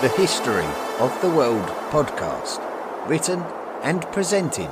the 0.00 0.08
History 0.10 0.64
of 1.00 1.20
the 1.22 1.28
World 1.28 1.66
podcast, 1.90 2.60
written 3.08 3.40
and 3.82 4.02
presented 4.12 4.70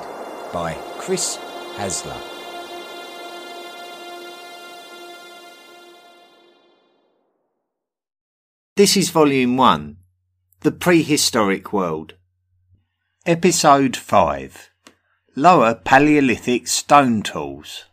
by 0.53 0.73
Chris 0.99 1.35
Hasler. 1.75 2.15
This 8.77 8.95
is 8.95 9.09
Volume 9.09 9.57
1 9.57 9.97
The 10.61 10.71
Prehistoric 10.71 11.73
World. 11.73 12.13
Episode 13.25 13.97
5 13.97 14.69
Lower 15.35 15.75
Paleolithic 15.75 16.69
Stone 16.69 17.23
Tools. 17.23 17.83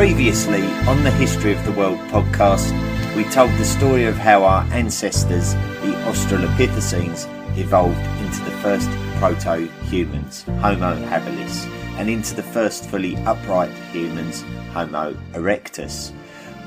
Previously 0.00 0.62
on 0.88 1.04
the 1.04 1.10
History 1.10 1.52
of 1.52 1.62
the 1.66 1.72
World 1.72 1.98
podcast, 2.08 2.72
we 3.14 3.24
told 3.24 3.50
the 3.58 3.66
story 3.66 4.06
of 4.06 4.16
how 4.16 4.44
our 4.44 4.62
ancestors, 4.72 5.52
the 5.52 5.92
Australopithecines, 6.08 7.28
evolved 7.58 8.00
into 8.24 8.42
the 8.46 8.56
first 8.62 8.88
proto 9.18 9.66
humans, 9.90 10.44
Homo 10.62 10.96
habilis, 11.04 11.66
and 11.98 12.08
into 12.08 12.34
the 12.34 12.42
first 12.42 12.88
fully 12.88 13.14
upright 13.26 13.72
humans, 13.92 14.40
Homo 14.72 15.12
erectus. 15.34 16.14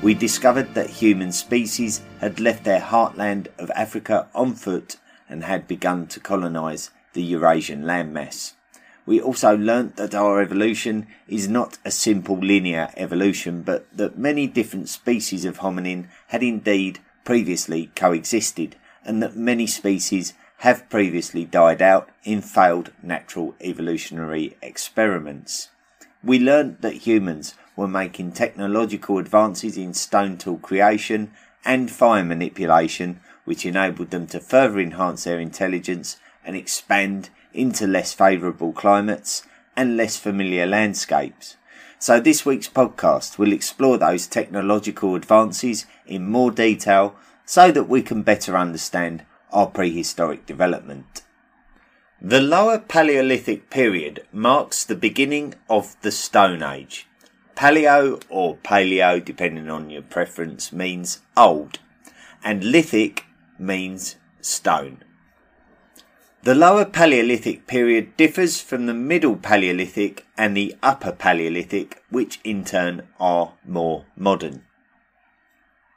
We 0.00 0.14
discovered 0.14 0.72
that 0.74 0.88
human 0.88 1.32
species 1.32 2.02
had 2.20 2.38
left 2.38 2.62
their 2.62 2.80
heartland 2.80 3.48
of 3.58 3.68
Africa 3.72 4.28
on 4.32 4.54
foot 4.54 4.94
and 5.28 5.42
had 5.42 5.66
begun 5.66 6.06
to 6.06 6.20
colonize 6.20 6.92
the 7.14 7.22
Eurasian 7.24 7.82
landmass. 7.82 8.52
We 9.06 9.20
also 9.20 9.56
learnt 9.56 9.96
that 9.96 10.14
our 10.14 10.40
evolution 10.40 11.06
is 11.28 11.46
not 11.46 11.78
a 11.84 11.90
simple 11.90 12.38
linear 12.38 12.90
evolution, 12.96 13.62
but 13.62 13.86
that 13.96 14.18
many 14.18 14.46
different 14.46 14.88
species 14.88 15.44
of 15.44 15.58
hominin 15.58 16.06
had 16.28 16.42
indeed 16.42 17.00
previously 17.24 17.90
coexisted, 17.94 18.76
and 19.04 19.22
that 19.22 19.36
many 19.36 19.66
species 19.66 20.32
have 20.58 20.88
previously 20.88 21.44
died 21.44 21.82
out 21.82 22.08
in 22.22 22.40
failed 22.40 22.92
natural 23.02 23.54
evolutionary 23.60 24.56
experiments. 24.62 25.68
We 26.22 26.38
learnt 26.38 26.80
that 26.80 27.06
humans 27.06 27.54
were 27.76 27.88
making 27.88 28.32
technological 28.32 29.18
advances 29.18 29.76
in 29.76 29.92
stone 29.92 30.38
tool 30.38 30.56
creation 30.56 31.32
and 31.64 31.90
fire 31.90 32.24
manipulation, 32.24 33.20
which 33.44 33.66
enabled 33.66 34.10
them 34.10 34.26
to 34.28 34.40
further 34.40 34.80
enhance 34.80 35.24
their 35.24 35.40
intelligence 35.40 36.16
and 36.44 36.56
expand 36.56 37.28
into 37.54 37.86
less 37.86 38.12
favourable 38.12 38.72
climates 38.72 39.44
and 39.76 39.96
less 39.96 40.16
familiar 40.16 40.66
landscapes. 40.66 41.56
So, 41.98 42.20
this 42.20 42.44
week's 42.44 42.68
podcast 42.68 43.38
will 43.38 43.52
explore 43.52 43.96
those 43.96 44.26
technological 44.26 45.14
advances 45.14 45.86
in 46.06 46.28
more 46.28 46.50
detail 46.50 47.16
so 47.46 47.70
that 47.70 47.88
we 47.88 48.02
can 48.02 48.22
better 48.22 48.56
understand 48.56 49.24
our 49.52 49.68
prehistoric 49.68 50.44
development. 50.44 51.22
The 52.20 52.40
Lower 52.40 52.78
Paleolithic 52.78 53.70
period 53.70 54.26
marks 54.32 54.84
the 54.84 54.96
beginning 54.96 55.54
of 55.68 55.96
the 56.02 56.10
Stone 56.10 56.62
Age. 56.62 57.06
Paleo 57.54 58.22
or 58.28 58.56
Paleo, 58.56 59.24
depending 59.24 59.70
on 59.70 59.90
your 59.90 60.02
preference, 60.02 60.72
means 60.72 61.20
old, 61.36 61.78
and 62.42 62.64
lithic 62.64 63.24
means 63.58 64.16
stone. 64.40 65.04
The 66.44 66.54
Lower 66.54 66.84
Paleolithic 66.84 67.66
period 67.66 68.18
differs 68.18 68.60
from 68.60 68.84
the 68.84 68.92
Middle 68.92 69.34
Paleolithic 69.34 70.26
and 70.36 70.54
the 70.54 70.76
Upper 70.82 71.10
Paleolithic, 71.10 72.02
which 72.10 72.38
in 72.44 72.66
turn 72.66 73.08
are 73.18 73.54
more 73.66 74.04
modern. 74.14 74.62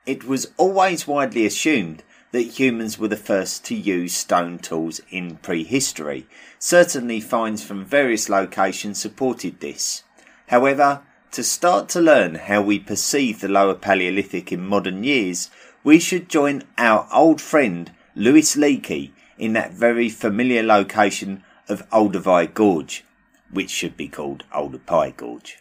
It 0.06 0.24
was 0.24 0.54
always 0.56 1.06
widely 1.06 1.46
assumed 1.46 2.02
that 2.32 2.60
humans 2.60 2.98
were 2.98 3.10
the 3.10 3.18
first 3.18 3.66
to 3.66 3.76
use 3.76 4.16
stone 4.16 4.58
tools 4.58 5.02
in 5.10 5.36
prehistory. 5.36 6.28
Certainly, 6.60 7.20
finds 7.20 7.62
from 7.62 7.84
various 7.84 8.30
locations 8.30 9.02
supported 9.02 9.60
this. 9.60 10.04
However, 10.48 11.02
to 11.32 11.44
start 11.44 11.90
to 11.90 12.00
learn 12.00 12.36
how 12.36 12.62
we 12.62 12.80
perceive 12.80 13.42
the 13.42 13.50
Lower 13.50 13.76
Paleolithic 13.76 14.54
in 14.54 14.66
modern 14.66 15.04
years, 15.04 15.50
we 15.84 16.00
should 16.00 16.30
join 16.30 16.64
our 16.78 17.06
old 17.12 17.42
friend 17.42 17.92
Louis 18.16 18.56
Leakey 18.56 19.12
in 19.38 19.54
that 19.54 19.72
very 19.72 20.10
familiar 20.10 20.64
location 20.64 21.44
of 21.70 21.88
Olduvai 21.90 22.54
Gorge, 22.54 23.04
which 23.52 23.70
should 23.70 23.98
be 23.98 24.08
called 24.08 24.44
Oldupai 24.54 25.16
Gorge. 25.16 25.60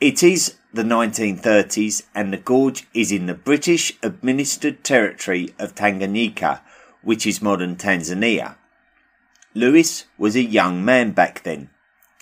It 0.00 0.22
is 0.22 0.56
the 0.72 0.82
1930s 0.82 2.02
and 2.14 2.32
the 2.32 2.36
gorge 2.36 2.86
is 2.92 3.12
in 3.12 3.26
the 3.26 3.34
British 3.34 3.92
administered 4.02 4.82
territory 4.82 5.54
of 5.58 5.74
Tanganyika, 5.74 6.60
which 7.02 7.26
is 7.26 7.40
modern 7.40 7.76
Tanzania. 7.76 8.56
Louis 9.54 10.04
was 10.18 10.34
a 10.34 10.42
young 10.42 10.84
man 10.84 11.12
back 11.12 11.44
then. 11.44 11.70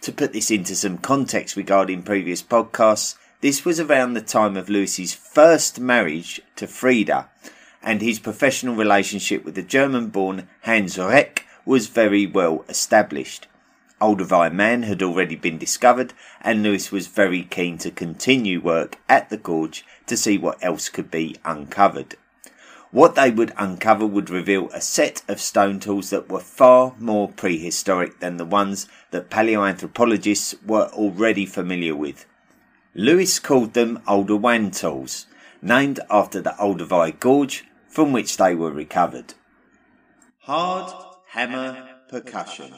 To 0.02 0.12
put 0.12 0.32
this 0.32 0.50
into 0.50 0.74
some 0.74 0.98
context 0.98 1.56
regarding 1.56 2.02
previous 2.02 2.42
podcasts, 2.42 3.16
this 3.40 3.64
was 3.64 3.80
around 3.80 4.12
the 4.12 4.20
time 4.20 4.56
of 4.56 4.68
Louis's 4.68 5.14
first 5.14 5.80
marriage 5.80 6.40
to 6.56 6.66
Frida, 6.66 7.30
and 7.82 8.00
his 8.00 8.18
professional 8.18 8.74
relationship 8.74 9.44
with 9.44 9.54
the 9.54 9.62
German 9.62 10.08
born 10.08 10.48
Hans 10.62 10.98
Reck 10.98 11.46
was 11.64 11.88
very 11.88 12.26
well 12.26 12.64
established. 12.68 13.46
Olduvai 14.00 14.52
Man 14.52 14.82
had 14.82 15.02
already 15.02 15.36
been 15.36 15.58
discovered, 15.58 16.12
and 16.40 16.62
Louis 16.62 16.90
was 16.90 17.06
very 17.06 17.44
keen 17.44 17.78
to 17.78 17.90
continue 17.90 18.60
work 18.60 18.98
at 19.08 19.30
the 19.30 19.36
gorge 19.36 19.84
to 20.06 20.16
see 20.16 20.36
what 20.36 20.58
else 20.62 20.88
could 20.88 21.10
be 21.10 21.36
uncovered. 21.44 22.16
What 22.90 23.14
they 23.14 23.30
would 23.30 23.54
uncover 23.56 24.04
would 24.04 24.28
reveal 24.28 24.68
a 24.70 24.80
set 24.80 25.22
of 25.26 25.40
stone 25.40 25.80
tools 25.80 26.10
that 26.10 26.28
were 26.28 26.40
far 26.40 26.94
more 26.98 27.28
prehistoric 27.28 28.20
than 28.20 28.36
the 28.36 28.44
ones 28.44 28.86
that 29.12 29.30
paleoanthropologists 29.30 30.56
were 30.66 30.88
already 30.92 31.46
familiar 31.46 31.94
with. 31.94 32.26
Louis 32.94 33.38
called 33.38 33.72
them 33.72 34.02
Oldowan 34.06 34.78
tools, 34.78 35.26
named 35.62 36.00
after 36.10 36.42
the 36.42 36.54
Olduvai 36.58 37.18
Gorge, 37.18 37.64
from 37.92 38.10
which 38.10 38.38
they 38.38 38.54
were 38.54 38.72
recovered. 38.72 39.34
Hard 40.40 40.90
hammer 41.28 41.90
percussion. 42.08 42.72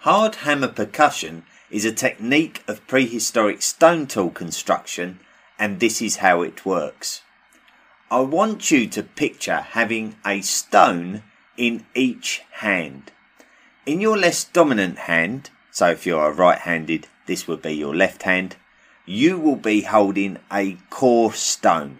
Hard 0.00 0.34
hammer 0.34 0.66
percussion 0.66 1.44
is 1.70 1.84
a 1.84 1.92
technique 1.92 2.64
of 2.66 2.84
prehistoric 2.88 3.62
stone 3.62 4.04
tool 4.08 4.30
construction, 4.30 5.20
and 5.60 5.78
this 5.78 6.02
is 6.02 6.16
how 6.16 6.42
it 6.42 6.66
works. 6.66 7.22
I 8.10 8.20
want 8.20 8.72
you 8.72 8.88
to 8.88 9.04
picture 9.04 9.60
having 9.60 10.16
a 10.26 10.40
stone 10.40 11.22
in 11.56 11.86
each 11.94 12.42
hand. 12.50 13.12
In 13.86 14.00
your 14.00 14.18
less 14.18 14.42
dominant 14.42 14.98
hand, 14.98 15.50
so 15.70 15.90
if 15.90 16.04
you 16.04 16.18
are 16.18 16.32
right 16.32 16.58
handed, 16.58 17.06
this 17.26 17.46
would 17.46 17.62
be 17.62 17.74
your 17.74 17.94
left 17.94 18.24
hand, 18.24 18.56
you 19.06 19.38
will 19.38 19.56
be 19.56 19.82
holding 19.82 20.38
a 20.52 20.78
core 20.90 21.32
stone. 21.32 21.98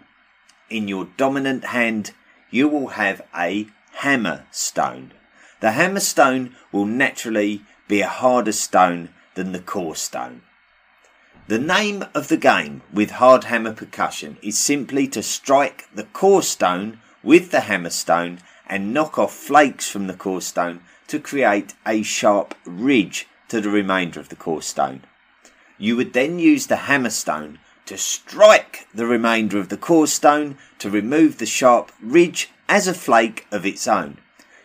In 0.69 0.89
your 0.89 1.07
dominant 1.15 1.65
hand, 1.65 2.11
you 2.53 2.67
will 2.67 2.89
have 2.89 3.19
a 3.35 3.65
hammer 3.93 4.45
stone. 4.51 5.11
The 5.59 5.71
hammer 5.71 5.99
stone 5.99 6.55
will 6.71 6.85
naturally 6.85 7.63
be 7.87 8.01
a 8.01 8.07
harder 8.07 8.51
stone 8.51 9.09
than 9.33 9.53
the 9.53 9.59
core 9.59 9.95
stone. 9.95 10.43
The 11.47 11.57
name 11.57 12.05
of 12.13 12.27
the 12.27 12.37
game 12.37 12.83
with 12.93 13.11
hard 13.11 13.45
hammer 13.45 13.73
percussion 13.73 14.37
is 14.43 14.57
simply 14.57 15.07
to 15.07 15.23
strike 15.23 15.85
the 15.95 16.03
core 16.03 16.43
stone 16.43 16.99
with 17.23 17.49
the 17.49 17.61
hammer 17.61 17.89
stone 17.89 18.39
and 18.67 18.93
knock 18.93 19.17
off 19.17 19.33
flakes 19.33 19.89
from 19.89 20.05
the 20.05 20.13
core 20.13 20.41
stone 20.41 20.81
to 21.07 21.19
create 21.19 21.73
a 21.87 22.03
sharp 22.03 22.53
ridge 22.65 23.27
to 23.47 23.61
the 23.61 23.71
remainder 23.71 24.19
of 24.19 24.29
the 24.29 24.35
core 24.35 24.61
stone. 24.61 25.01
You 25.79 25.95
would 25.97 26.13
then 26.13 26.37
use 26.37 26.67
the 26.67 26.85
hammer 26.87 27.09
stone 27.09 27.57
to 27.85 27.97
strike 27.97 28.87
the 28.93 29.05
remainder 29.05 29.57
of 29.59 29.69
the 29.69 29.77
core 29.77 30.07
stone 30.07 30.57
to 30.79 30.89
remove 30.89 31.37
the 31.37 31.45
sharp 31.45 31.91
ridge 32.01 32.49
as 32.69 32.87
a 32.87 32.93
flake 32.93 33.45
of 33.51 33.65
its 33.65 33.87
own. 33.87 34.17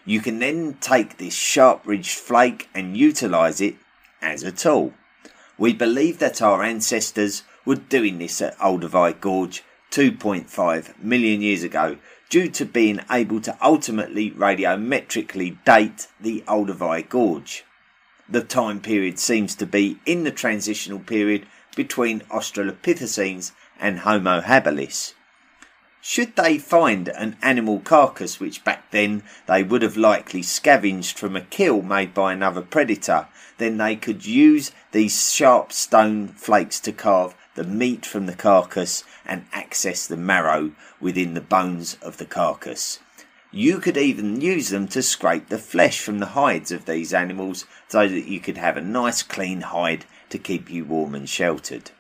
You 0.05 0.21
can 0.21 0.39
then 0.39 0.79
take 0.81 1.19
this 1.19 1.35
sharp 1.35 1.83
ridged 1.85 2.17
flake 2.17 2.69
and 2.75 2.97
utilize 2.97 3.61
it 3.61 3.77
as 4.23 4.43
a 4.43 4.53
tool. 4.53 4.95
We 5.59 5.73
believe 5.73 6.19
that 6.19 6.41
our 6.41 6.63
ancestors 6.63 7.43
were 7.65 7.75
doing 7.77 8.19
this 8.19 8.41
at 8.41 8.57
Olduvai 8.59 9.21
Gorge 9.21 9.63
2.5 9.91 11.03
million 11.03 11.43
years 11.43 11.63
ago 11.63 11.99
due 12.31 12.49
to 12.51 12.65
being 12.65 13.01
able 13.11 13.41
to 13.41 13.57
ultimately 13.61 14.31
radiometrically 14.31 15.63
date 15.65 16.09
the 16.21 16.43
Olduvai 16.47 17.09
Gorge. 17.09 17.65
The 18.29 18.43
time 18.43 18.81
period 18.81 19.19
seems 19.19 19.55
to 19.55 19.65
be 19.67 19.99
in 20.05 20.25
the 20.25 20.31
transitional 20.31 20.99
period 20.99 21.47
between 21.75 22.21
Australopithecines 22.31 23.53
and 23.81 24.01
Homo 24.01 24.41
habilis. 24.43 25.15
Should 26.01 26.37
they 26.37 26.59
find 26.59 27.09
an 27.09 27.37
animal 27.43 27.81
carcass 27.81 28.39
which 28.39 28.65
back 28.65 28.91
then 28.91 29.23
they 29.47 29.63
would 29.63 29.83
have 29.83 29.97
likely 29.97 30.43
scavenged 30.43 31.19
from 31.19 31.37
a 31.37 31.41
kill 31.41 31.83
made 31.83 32.15
by 32.15 32.33
another 32.33 32.63
predator, 32.63 33.29
then 33.59 33.79
they 33.79 33.97
could 33.97 34.25
use 34.25 34.73
these 34.93 35.33
sharp 35.33 35.73
stone 35.73 36.29
flakes 36.29 36.81
to 36.81 36.93
carve 36.93 37.35
the 37.55 37.65
meat 37.65 38.07
from 38.07 38.27
the 38.27 38.35
carcass 38.35 39.05
and 39.27 39.47
access 39.53 40.07
the 40.07 40.17
marrow 40.17 40.73
within 41.01 41.35
the 41.35 41.41
bones 41.41 41.97
of 42.01 42.19
the 42.19 42.27
carcass. 42.27 43.01
You 43.59 43.81
could 43.81 43.97
even 43.97 44.41
use 44.41 44.69
them 44.69 44.87
to 44.87 45.03
scrape 45.03 45.49
the 45.49 45.59
flesh 45.59 45.99
from 45.99 46.21
the 46.21 46.27
hides 46.27 46.71
of 46.71 46.85
these 46.85 47.13
animals 47.13 47.67
so 47.89 48.07
that 48.07 48.29
you 48.29 48.39
could 48.39 48.57
have 48.57 48.77
a 48.77 48.81
nice 48.81 49.25
clean 49.25 49.63
hide 49.63 50.05
to 50.31 50.39
keep 50.39 50.71
you 50.71 50.85
warm 50.85 51.13
and 51.13 51.29
sheltered. 51.29 51.91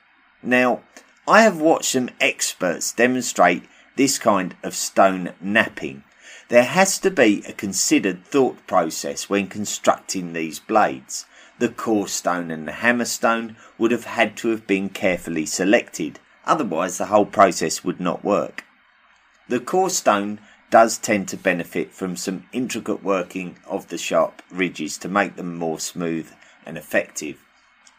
Now, 0.40 0.82
I 1.26 1.42
have 1.42 1.60
watched 1.60 1.90
some 1.90 2.10
experts 2.20 2.92
demonstrate 2.92 3.64
this 3.96 4.20
kind 4.20 4.54
of 4.62 4.76
stone 4.76 5.32
knapping. 5.40 6.04
There 6.48 6.62
has 6.62 6.96
to 7.00 7.10
be 7.10 7.42
a 7.48 7.52
considered 7.52 8.24
thought 8.24 8.64
process 8.68 9.28
when 9.28 9.48
constructing 9.48 10.34
these 10.34 10.60
blades. 10.60 11.26
The 11.58 11.70
core 11.70 12.06
stone 12.06 12.52
and 12.52 12.68
the 12.68 12.72
hammer 12.86 13.04
stone 13.04 13.56
would 13.78 13.90
have 13.90 14.04
had 14.04 14.36
to 14.36 14.50
have 14.50 14.68
been 14.68 14.90
carefully 14.90 15.44
selected, 15.44 16.20
otherwise, 16.46 16.98
the 16.98 17.06
whole 17.06 17.26
process 17.26 17.82
would 17.82 17.98
not 17.98 18.24
work. 18.24 18.62
The 19.48 19.58
core 19.58 19.90
stone 19.90 20.38
does 20.70 20.98
tend 20.98 21.28
to 21.28 21.36
benefit 21.36 21.92
from 21.92 22.16
some 22.16 22.46
intricate 22.52 23.02
working 23.02 23.56
of 23.66 23.88
the 23.88 23.98
sharp 23.98 24.42
ridges 24.50 24.98
to 24.98 25.08
make 25.08 25.36
them 25.36 25.56
more 25.56 25.80
smooth 25.80 26.30
and 26.66 26.76
effective. 26.76 27.38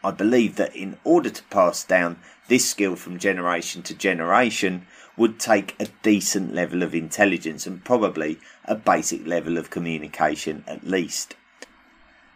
I 0.02 0.12
believe 0.12 0.56
that 0.56 0.74
in 0.74 0.96
order 1.04 1.30
to 1.30 1.42
pass 1.44 1.84
down 1.84 2.18
this 2.48 2.68
skill 2.68 2.96
from 2.96 3.18
generation 3.18 3.82
to 3.82 3.94
generation 3.94 4.86
would 5.16 5.38
take 5.38 5.76
a 5.78 5.88
decent 6.02 6.54
level 6.54 6.82
of 6.82 6.94
intelligence 6.94 7.66
and 7.66 7.84
probably 7.84 8.38
a 8.64 8.74
basic 8.74 9.26
level 9.26 9.58
of 9.58 9.70
communication 9.70 10.64
at 10.66 10.86
least. 10.86 11.34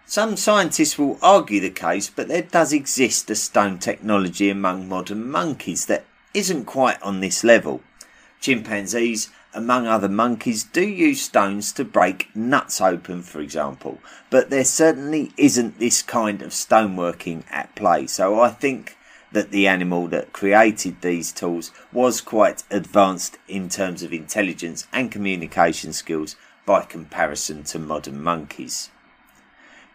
Some 0.06 0.36
scientists 0.36 0.98
will 0.98 1.18
argue 1.22 1.60
the 1.60 1.70
case, 1.70 2.10
but 2.10 2.28
there 2.28 2.42
does 2.42 2.74
exist 2.74 3.30
a 3.30 3.34
stone 3.34 3.78
technology 3.78 4.50
among 4.50 4.86
modern 4.86 5.30
monkeys 5.30 5.86
that 5.86 6.04
isn't 6.34 6.66
quite 6.66 7.02
on 7.02 7.20
this 7.20 7.42
level. 7.42 7.80
Chimpanzees 8.40 9.30
among 9.54 9.86
other 9.86 10.08
monkeys, 10.08 10.64
do 10.64 10.86
use 10.86 11.22
stones 11.22 11.72
to 11.72 11.84
break 11.84 12.28
nuts 12.34 12.80
open, 12.80 13.22
for 13.22 13.40
example, 13.40 13.98
but 14.30 14.50
there 14.50 14.64
certainly 14.64 15.32
isn't 15.36 15.78
this 15.78 16.02
kind 16.02 16.42
of 16.42 16.50
stoneworking 16.50 17.44
at 17.50 17.74
play. 17.74 18.06
So 18.06 18.40
I 18.40 18.50
think 18.50 18.96
that 19.32 19.50
the 19.50 19.66
animal 19.66 20.06
that 20.08 20.32
created 20.32 21.00
these 21.00 21.32
tools 21.32 21.72
was 21.92 22.20
quite 22.20 22.62
advanced 22.70 23.38
in 23.48 23.68
terms 23.68 24.02
of 24.02 24.12
intelligence 24.12 24.86
and 24.92 25.10
communication 25.10 25.92
skills 25.92 26.36
by 26.66 26.82
comparison 26.82 27.64
to 27.64 27.78
modern 27.78 28.22
monkeys. 28.22 28.90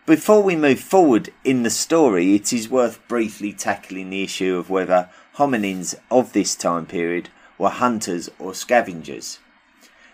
Before 0.05 0.41
we 0.41 0.55
move 0.55 0.79
forward 0.79 1.31
in 1.43 1.63
the 1.63 1.69
story, 1.69 2.33
it 2.33 2.51
is 2.51 2.69
worth 2.69 2.99
briefly 3.07 3.53
tackling 3.53 4.09
the 4.09 4.23
issue 4.23 4.57
of 4.57 4.69
whether 4.69 5.09
hominins 5.35 5.95
of 6.09 6.33
this 6.33 6.55
time 6.55 6.85
period 6.85 7.29
were 7.57 7.69
hunters 7.69 8.29
or 8.39 8.53
scavengers. 8.53 9.39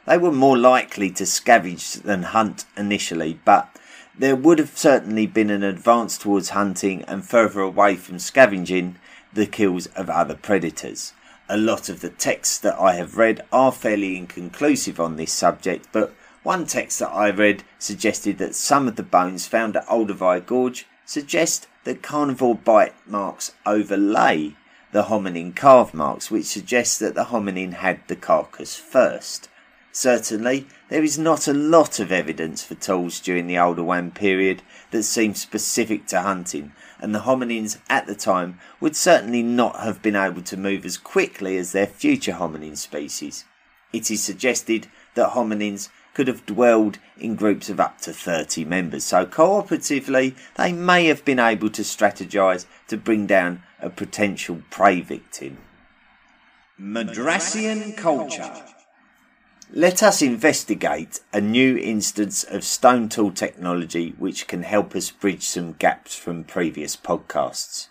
They 0.05 0.17
were 0.19 0.31
more 0.31 0.57
likely 0.57 1.09
to 1.11 1.23
scavenge 1.23 2.03
than 2.03 2.23
hunt 2.23 2.65
initially, 2.77 3.39
but 3.43 3.75
there 4.17 4.35
would 4.35 4.59
have 4.59 4.77
certainly 4.77 5.25
been 5.25 5.49
an 5.49 5.63
advance 5.63 6.17
towards 6.17 6.49
hunting 6.49 7.01
and 7.03 7.27
further 7.27 7.61
away 7.61 7.95
from 7.95 8.19
scavenging 8.19 8.97
the 9.33 9.47
kills 9.47 9.87
of 9.87 10.09
other 10.09 10.35
predators. 10.35 11.13
A 11.49 11.57
lot 11.57 11.89
of 11.89 12.01
the 12.01 12.09
texts 12.09 12.59
that 12.59 12.79
I 12.79 12.93
have 12.93 13.17
read 13.17 13.43
are 13.51 13.71
fairly 13.71 14.15
inconclusive 14.15 14.99
on 14.99 15.17
this 15.17 15.33
subject, 15.33 15.87
but 15.91 16.13
one 16.43 16.67
text 16.67 16.99
that 16.99 17.09
I 17.09 17.31
read 17.31 17.63
suggested 17.79 18.37
that 18.37 18.53
some 18.53 18.87
of 18.87 18.97
the 18.97 19.03
bones 19.03 19.47
found 19.47 19.75
at 19.75 19.87
Olduvai 19.87 20.45
Gorge 20.45 20.85
suggest 21.05 21.67
that 21.83 22.03
carnivore 22.03 22.55
bite 22.55 22.93
marks 23.07 23.53
overlay 23.65 24.55
the 24.91 25.03
hominin 25.03 25.55
carve 25.55 25.93
marks, 25.93 26.29
which 26.29 26.45
suggests 26.45 26.99
that 26.99 27.15
the 27.15 27.25
hominin 27.25 27.73
had 27.73 28.07
the 28.07 28.15
carcass 28.15 28.75
first. 28.75 29.49
Certainly, 29.97 30.67
there 30.89 31.05
is 31.05 31.17
not 31.17 31.47
a 31.47 31.53
lot 31.53 32.01
of 32.01 32.11
evidence 32.11 32.61
for 32.61 32.75
tools 32.75 33.21
during 33.21 33.47
the 33.47 33.57
older 33.57 33.81
Oldowan 33.81 34.13
period 34.13 34.61
that 34.91 35.03
seem 35.03 35.33
specific 35.33 36.05
to 36.07 36.21
hunting, 36.21 36.73
and 36.99 37.15
the 37.15 37.21
hominins 37.21 37.79
at 37.89 38.05
the 38.05 38.13
time 38.13 38.59
would 38.81 38.97
certainly 38.97 39.41
not 39.41 39.79
have 39.79 40.01
been 40.01 40.17
able 40.17 40.41
to 40.41 40.57
move 40.57 40.83
as 40.83 40.97
quickly 40.97 41.55
as 41.55 41.71
their 41.71 41.87
future 41.87 42.33
hominin 42.33 42.75
species. 42.75 43.45
It 43.93 44.11
is 44.11 44.21
suggested 44.21 44.87
that 45.13 45.29
hominins 45.29 45.87
could 46.13 46.27
have 46.27 46.45
dwelled 46.45 46.99
in 47.17 47.35
groups 47.35 47.69
of 47.69 47.79
up 47.79 48.01
to 48.01 48.11
30 48.11 48.65
members, 48.65 49.05
so 49.05 49.25
cooperatively 49.25 50.35
they 50.55 50.73
may 50.73 51.05
have 51.05 51.23
been 51.23 51.39
able 51.39 51.69
to 51.69 51.83
strategize 51.83 52.65
to 52.89 52.97
bring 52.97 53.27
down 53.27 53.63
a 53.79 53.89
potential 53.89 54.61
prey 54.69 54.99
victim. 54.99 55.57
Madrassian 56.77 57.95
culture. 57.95 58.74
Let 59.77 60.01
us 60.01 60.21
investigate 60.21 61.19
a 61.33 61.41
new 61.41 61.75
instance 61.75 62.45
of 62.45 62.63
stone 62.63 63.09
tool 63.09 63.31
technology 63.31 64.15
which 64.17 64.47
can 64.47 64.63
help 64.63 64.95
us 64.95 65.11
bridge 65.11 65.43
some 65.43 65.73
gaps 65.73 66.15
from 66.15 66.45
previous 66.45 66.95
podcasts. 66.95 67.89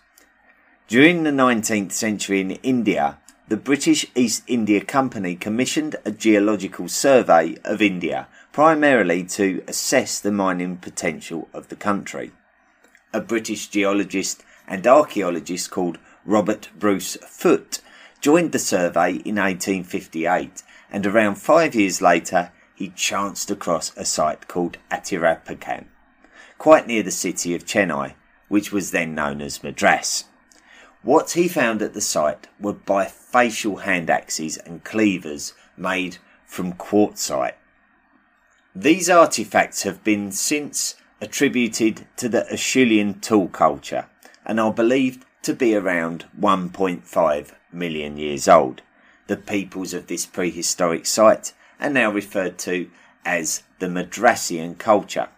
During 0.87 1.21
the 1.21 1.29
19th 1.29 1.91
century 1.91 2.41
in 2.41 2.49
India, 2.63 3.19
the 3.49 3.55
British 3.57 4.07
East 4.15 4.41
India 4.47 4.83
Company 4.83 5.35
commissioned 5.35 5.97
a 6.03 6.09
geological 6.09 6.87
survey 6.87 7.55
of 7.63 7.83
India, 7.83 8.29
primarily 8.51 9.23
to 9.37 9.63
assess 9.67 10.19
the 10.19 10.31
mining 10.31 10.77
potential 10.77 11.49
of 11.53 11.67
the 11.67 11.75
country. 11.75 12.31
A 13.13 13.21
British 13.21 13.67
geologist 13.67 14.41
and 14.67 14.87
archaeologist 14.87 15.69
called 15.69 15.99
Robert 16.25 16.67
Bruce 16.79 17.15
Foote 17.27 17.81
joined 18.21 18.53
the 18.53 18.57
survey 18.57 19.17
in 19.17 19.35
1858 19.35 20.63
and 20.91 21.05
around 21.05 21.35
five 21.35 21.75
years 21.75 22.01
later 22.01 22.51
he 22.75 22.89
chanced 22.89 23.49
across 23.49 23.95
a 23.95 24.05
site 24.05 24.47
called 24.47 24.77
Attirampakkam, 24.91 25.85
quite 26.57 26.87
near 26.87 27.03
the 27.03 27.11
city 27.11 27.55
of 27.55 27.65
Chennai, 27.65 28.13
which 28.47 28.71
was 28.71 28.91
then 28.91 29.15
known 29.15 29.41
as 29.41 29.63
Madras. 29.63 30.25
What 31.01 31.31
he 31.31 31.47
found 31.47 31.81
at 31.81 31.93
the 31.93 32.01
site 32.01 32.47
were 32.59 32.73
bifacial 32.73 33.83
hand 33.83 34.09
axes 34.09 34.57
and 34.57 34.83
cleavers 34.83 35.53
made 35.77 36.17
from 36.45 36.73
quartzite. 36.73 37.55
These 38.75 39.09
artifacts 39.09 39.83
have 39.83 40.03
been 40.03 40.31
since 40.31 40.95
attributed 41.21 42.07
to 42.17 42.27
the 42.27 42.45
Acheulean 42.51 43.21
tool 43.21 43.47
culture 43.47 44.07
and 44.45 44.59
are 44.59 44.73
believed 44.73 45.25
to 45.43 45.53
be 45.53 45.75
around 45.75 46.25
1.5 46.39 47.51
million 47.71 48.17
years 48.17 48.47
old 48.47 48.81
the 49.27 49.37
peoples 49.37 49.93
of 49.93 50.07
this 50.07 50.25
prehistoric 50.25 51.05
site 51.05 51.53
are 51.79 51.89
now 51.89 52.11
referred 52.11 52.57
to 52.59 52.89
as 53.25 53.63
the 53.79 53.87
Madrassian 53.87 54.77
culture. 54.77 55.29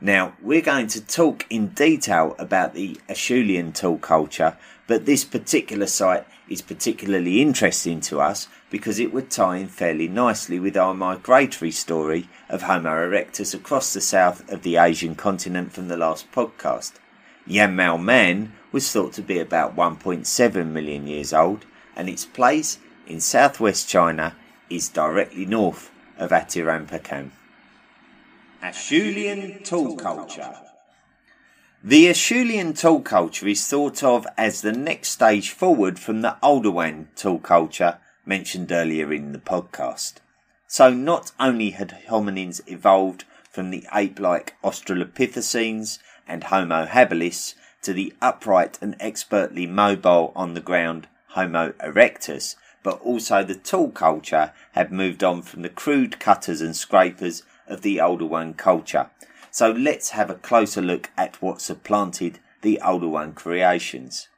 Now, 0.00 0.34
we're 0.42 0.60
going 0.60 0.88
to 0.88 1.04
talk 1.04 1.46
in 1.48 1.68
detail 1.68 2.36
about 2.38 2.74
the 2.74 3.00
Acheulean 3.08 3.72
tool 3.72 3.98
culture, 3.98 4.56
but 4.86 5.06
this 5.06 5.24
particular 5.24 5.86
site 5.86 6.26
is 6.48 6.60
particularly 6.60 7.40
interesting 7.40 8.00
to 8.02 8.20
us 8.20 8.48
because 8.70 8.98
it 8.98 9.12
would 9.12 9.30
tie 9.30 9.56
in 9.56 9.68
fairly 9.68 10.08
nicely 10.08 10.58
with 10.58 10.76
our 10.76 10.92
migratory 10.92 11.70
story 11.70 12.28
of 12.48 12.62
Homo 12.62 12.90
erectus 12.90 13.54
across 13.54 13.94
the 13.94 14.00
south 14.00 14.46
of 14.52 14.62
the 14.62 14.76
Asian 14.76 15.14
continent 15.14 15.72
from 15.72 15.88
the 15.88 15.96
last 15.96 16.30
podcast. 16.32 16.94
Yuanmou 17.48 18.02
Man 18.02 18.52
was 18.72 18.90
thought 18.90 19.12
to 19.14 19.22
be 19.22 19.38
about 19.38 19.76
1.7 19.76 20.66
million 20.66 21.06
years 21.06 21.32
old, 21.32 21.64
and 21.96 22.08
its 22.08 22.24
place 22.24 22.78
in 23.06 23.20
southwest 23.20 23.88
China 23.88 24.36
is 24.70 24.88
directly 24.88 25.46
north 25.46 25.90
of 26.18 26.30
Attirampakkam. 26.30 27.30
Acheulean 28.62 29.62
tool 29.64 29.96
culture. 29.96 30.54
The 31.82 32.06
Acheulean 32.06 32.78
tool 32.78 33.02
culture 33.02 33.46
is 33.46 33.66
thought 33.66 34.02
of 34.02 34.26
as 34.38 34.62
the 34.62 34.72
next 34.72 35.08
stage 35.08 35.50
forward 35.50 35.98
from 35.98 36.22
the 36.22 36.36
Oldowan 36.42 37.08
tool 37.14 37.38
culture 37.38 37.98
mentioned 38.24 38.72
earlier 38.72 39.12
in 39.12 39.32
the 39.32 39.38
podcast. 39.38 40.14
So 40.66 40.90
not 40.90 41.32
only 41.38 41.70
had 41.70 42.04
hominins 42.08 42.60
evolved 42.66 43.24
from 43.50 43.70
the 43.70 43.86
ape-like 43.94 44.54
Australopithecines 44.64 45.98
and 46.26 46.44
Homo 46.44 46.86
habilis 46.86 47.54
to 47.82 47.92
the 47.92 48.14
upright 48.22 48.78
and 48.80 48.96
expertly 48.98 49.66
mobile 49.66 50.32
on 50.34 50.54
the 50.54 50.60
ground 50.60 51.06
Homo 51.28 51.72
erectus, 51.72 52.56
but 52.84 53.00
also 53.00 53.42
the 53.42 53.56
tool 53.56 53.88
culture 53.88 54.52
had 54.72 54.92
moved 54.92 55.24
on 55.24 55.42
from 55.42 55.62
the 55.62 55.68
crude 55.68 56.20
cutters 56.20 56.60
and 56.60 56.76
scrapers 56.76 57.42
of 57.66 57.80
the 57.80 57.96
Oldowan 57.96 58.56
culture. 58.56 59.10
So 59.50 59.72
let's 59.72 60.10
have 60.10 60.30
a 60.30 60.34
closer 60.36 60.82
look 60.82 61.10
at 61.16 61.42
what 61.42 61.60
supplanted 61.60 62.38
the 62.62 62.78
Oldowan 62.84 63.34
creations. 63.34 64.28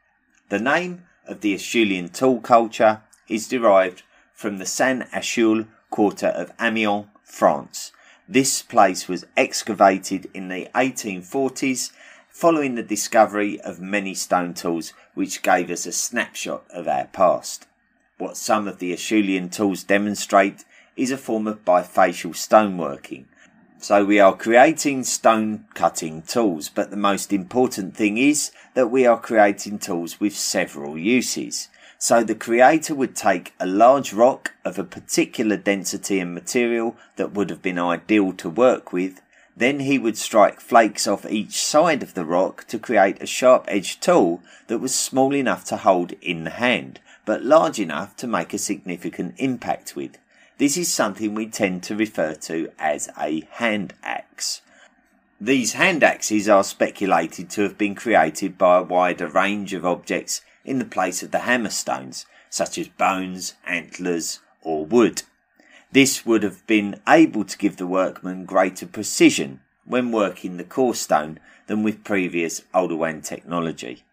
The 0.48 0.60
name 0.60 1.02
of 1.26 1.40
the 1.40 1.54
Acheulean 1.54 2.12
tool 2.12 2.40
culture 2.40 3.02
is 3.28 3.48
derived 3.48 4.02
from 4.32 4.58
the 4.58 4.66
Saint 4.66 5.02
Acheul 5.10 5.66
quarter 5.90 6.28
of 6.28 6.52
Amiens, 6.60 7.06
France. 7.24 7.90
This 8.28 8.62
place 8.62 9.08
was 9.08 9.26
excavated 9.36 10.30
in 10.32 10.48
the 10.48 10.68
1840s 10.74 11.90
following 12.28 12.74
the 12.74 12.82
discovery 12.82 13.60
of 13.62 13.80
many 13.80 14.14
stone 14.14 14.52
tools 14.52 14.92
which 15.14 15.42
gave 15.42 15.70
us 15.70 15.86
a 15.86 15.92
snapshot 15.92 16.62
of 16.70 16.86
our 16.86 17.06
past. 17.06 17.66
What 18.18 18.38
some 18.38 18.66
of 18.66 18.78
the 18.78 18.94
Acheulean 18.94 19.50
tools 19.52 19.84
demonstrate 19.84 20.64
is 20.96 21.10
a 21.10 21.18
form 21.18 21.46
of 21.46 21.66
bifacial 21.66 22.30
stoneworking. 22.30 23.26
So 23.78 24.06
we 24.06 24.18
are 24.18 24.34
creating 24.34 25.04
stone 25.04 25.66
cutting 25.74 26.22
tools, 26.22 26.70
but 26.70 26.90
the 26.90 26.96
most 26.96 27.30
important 27.30 27.94
thing 27.94 28.16
is 28.16 28.52
that 28.72 28.90
we 28.90 29.04
are 29.04 29.20
creating 29.20 29.80
tools 29.80 30.18
with 30.18 30.34
several 30.34 30.96
uses. 30.96 31.68
So 31.98 32.24
the 32.24 32.34
creator 32.34 32.94
would 32.94 33.14
take 33.14 33.52
a 33.60 33.66
large 33.66 34.14
rock 34.14 34.54
of 34.64 34.78
a 34.78 34.84
particular 34.84 35.58
density 35.58 36.18
and 36.18 36.34
material 36.34 36.96
that 37.16 37.32
would 37.32 37.50
have 37.50 37.60
been 37.60 37.78
ideal 37.78 38.32
to 38.32 38.48
work 38.48 38.94
with. 38.94 39.20
Then 39.54 39.80
he 39.80 39.98
would 39.98 40.16
strike 40.16 40.60
flakes 40.62 41.06
off 41.06 41.30
each 41.30 41.62
side 41.62 42.02
of 42.02 42.14
the 42.14 42.24
rock 42.24 42.64
to 42.68 42.78
create 42.78 43.22
a 43.22 43.26
sharp 43.26 43.66
edged 43.68 44.02
tool 44.02 44.40
that 44.68 44.78
was 44.78 44.94
small 44.94 45.34
enough 45.34 45.64
to 45.66 45.76
hold 45.76 46.12
in 46.22 46.44
the 46.44 46.50
hand, 46.50 46.98
but 47.26 47.44
large 47.44 47.78
enough 47.78 48.16
to 48.16 48.26
make 48.26 48.54
a 48.54 48.58
significant 48.58 49.34
impact 49.36 49.94
with. 49.94 50.16
This 50.56 50.78
is 50.78 50.90
something 50.90 51.34
we 51.34 51.48
tend 51.48 51.82
to 51.82 51.94
refer 51.94 52.34
to 52.34 52.70
as 52.78 53.10
a 53.20 53.46
hand 53.50 53.92
axe. 54.02 54.62
These 55.38 55.74
hand 55.74 56.02
axes 56.02 56.48
are 56.48 56.64
speculated 56.64 57.50
to 57.50 57.62
have 57.62 57.76
been 57.76 57.94
created 57.94 58.56
by 58.56 58.78
a 58.78 58.82
wider 58.82 59.26
range 59.26 59.74
of 59.74 59.84
objects 59.84 60.40
in 60.64 60.78
the 60.78 60.86
place 60.86 61.22
of 61.22 61.30
the 61.30 61.40
hammer 61.40 61.68
stones, 61.68 62.24
such 62.48 62.78
as 62.78 62.88
bones, 62.88 63.52
antlers, 63.66 64.40
or 64.62 64.86
wood. 64.86 65.24
This 65.92 66.24
would 66.24 66.42
have 66.42 66.66
been 66.66 67.00
able 67.06 67.44
to 67.44 67.58
give 67.58 67.76
the 67.76 67.86
workman 67.86 68.46
greater 68.46 68.86
precision 68.86 69.60
when 69.84 70.10
working 70.10 70.56
the 70.56 70.64
core 70.64 70.94
stone 70.94 71.38
than 71.66 71.82
with 71.82 72.02
previous 72.02 72.62
Oldowan 72.72 73.22
technology. 73.22 74.05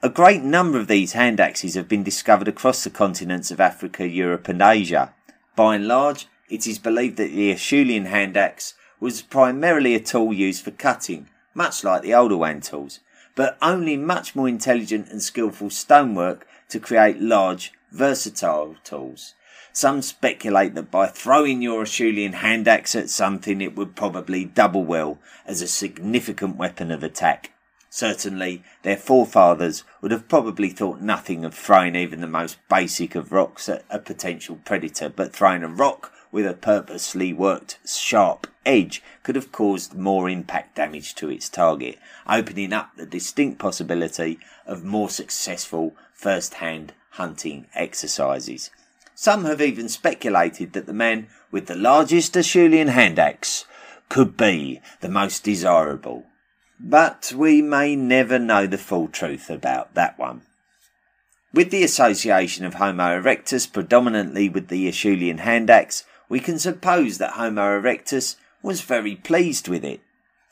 A 0.00 0.08
great 0.08 0.44
number 0.44 0.78
of 0.78 0.86
these 0.86 1.14
hand 1.14 1.40
axes 1.40 1.74
have 1.74 1.88
been 1.88 2.04
discovered 2.04 2.46
across 2.46 2.84
the 2.84 2.90
continents 2.90 3.50
of 3.50 3.60
Africa, 3.60 4.06
Europe, 4.06 4.46
and 4.46 4.62
Asia. 4.62 5.12
By 5.56 5.74
and 5.74 5.88
large, 5.88 6.28
it 6.48 6.68
is 6.68 6.78
believed 6.78 7.16
that 7.16 7.32
the 7.32 7.50
Acheulean 7.50 8.06
hand 8.06 8.36
axe 8.36 8.74
was 9.00 9.22
primarily 9.22 9.96
a 9.96 10.00
tool 10.00 10.32
used 10.32 10.62
for 10.62 10.70
cutting, 10.70 11.28
much 11.52 11.82
like 11.82 12.02
the 12.02 12.12
Oldowan 12.12 12.64
tools, 12.64 13.00
but 13.34 13.58
only 13.60 13.96
much 13.96 14.36
more 14.36 14.48
intelligent 14.48 15.08
and 15.08 15.20
skillful 15.20 15.68
stonework 15.68 16.46
to 16.68 16.78
create 16.78 17.20
large, 17.20 17.72
versatile 17.90 18.76
tools. 18.84 19.34
Some 19.72 20.02
speculate 20.02 20.76
that 20.76 20.92
by 20.92 21.08
throwing 21.08 21.60
your 21.60 21.82
Acheulean 21.82 22.34
hand 22.34 22.68
axe 22.68 22.94
at 22.94 23.10
something, 23.10 23.60
it 23.60 23.74
would 23.74 23.96
probably 23.96 24.44
double 24.44 24.84
well 24.84 25.18
as 25.44 25.60
a 25.60 25.66
significant 25.66 26.54
weapon 26.54 26.92
of 26.92 27.02
attack. 27.02 27.50
Certainly, 27.90 28.62
their 28.82 28.96
forefathers 28.96 29.82
would 30.02 30.10
have 30.10 30.28
probably 30.28 30.68
thought 30.68 31.00
nothing 31.00 31.44
of 31.44 31.54
throwing 31.54 31.96
even 31.96 32.20
the 32.20 32.26
most 32.26 32.58
basic 32.68 33.14
of 33.14 33.32
rocks 33.32 33.68
at 33.68 33.84
a 33.88 33.98
potential 33.98 34.58
predator, 34.64 35.08
but 35.08 35.32
throwing 35.32 35.62
a 35.62 35.68
rock 35.68 36.12
with 36.30 36.46
a 36.46 36.52
purposely 36.52 37.32
worked 37.32 37.78
sharp 37.86 38.46
edge 38.66 39.02
could 39.22 39.34
have 39.34 39.50
caused 39.50 39.94
more 39.94 40.28
impact 40.28 40.74
damage 40.76 41.14
to 41.14 41.30
its 41.30 41.48
target, 41.48 41.98
opening 42.28 42.72
up 42.72 42.90
the 42.96 43.06
distinct 43.06 43.58
possibility 43.58 44.38
of 44.66 44.84
more 44.84 45.08
successful 45.08 45.96
first 46.12 46.54
hand 46.54 46.92
hunting 47.12 47.66
exercises. 47.74 48.70
Some 49.14 49.46
have 49.46 49.62
even 49.62 49.88
speculated 49.88 50.74
that 50.74 50.86
the 50.86 50.92
man 50.92 51.28
with 51.50 51.66
the 51.66 51.74
largest 51.74 52.34
Acheulean 52.34 52.88
hand 52.88 53.18
axe 53.18 53.64
could 54.08 54.36
be 54.36 54.80
the 55.00 55.08
most 55.08 55.42
desirable 55.42 56.27
but 56.80 57.32
we 57.34 57.60
may 57.60 57.96
never 57.96 58.38
know 58.38 58.66
the 58.66 58.78
full 58.78 59.08
truth 59.08 59.50
about 59.50 59.94
that 59.94 60.18
one. 60.18 60.42
With 61.52 61.70
the 61.70 61.82
association 61.82 62.64
of 62.64 62.74
Homo 62.74 63.20
erectus 63.20 63.70
predominantly 63.70 64.48
with 64.48 64.68
the 64.68 64.86
Acheulean 64.88 65.40
hand 65.40 65.70
axe, 65.70 66.04
we 66.28 66.40
can 66.40 66.58
suppose 66.58 67.18
that 67.18 67.32
Homo 67.32 67.80
erectus 67.80 68.36
was 68.62 68.82
very 68.82 69.16
pleased 69.16 69.66
with 69.66 69.84
it. 69.84 70.00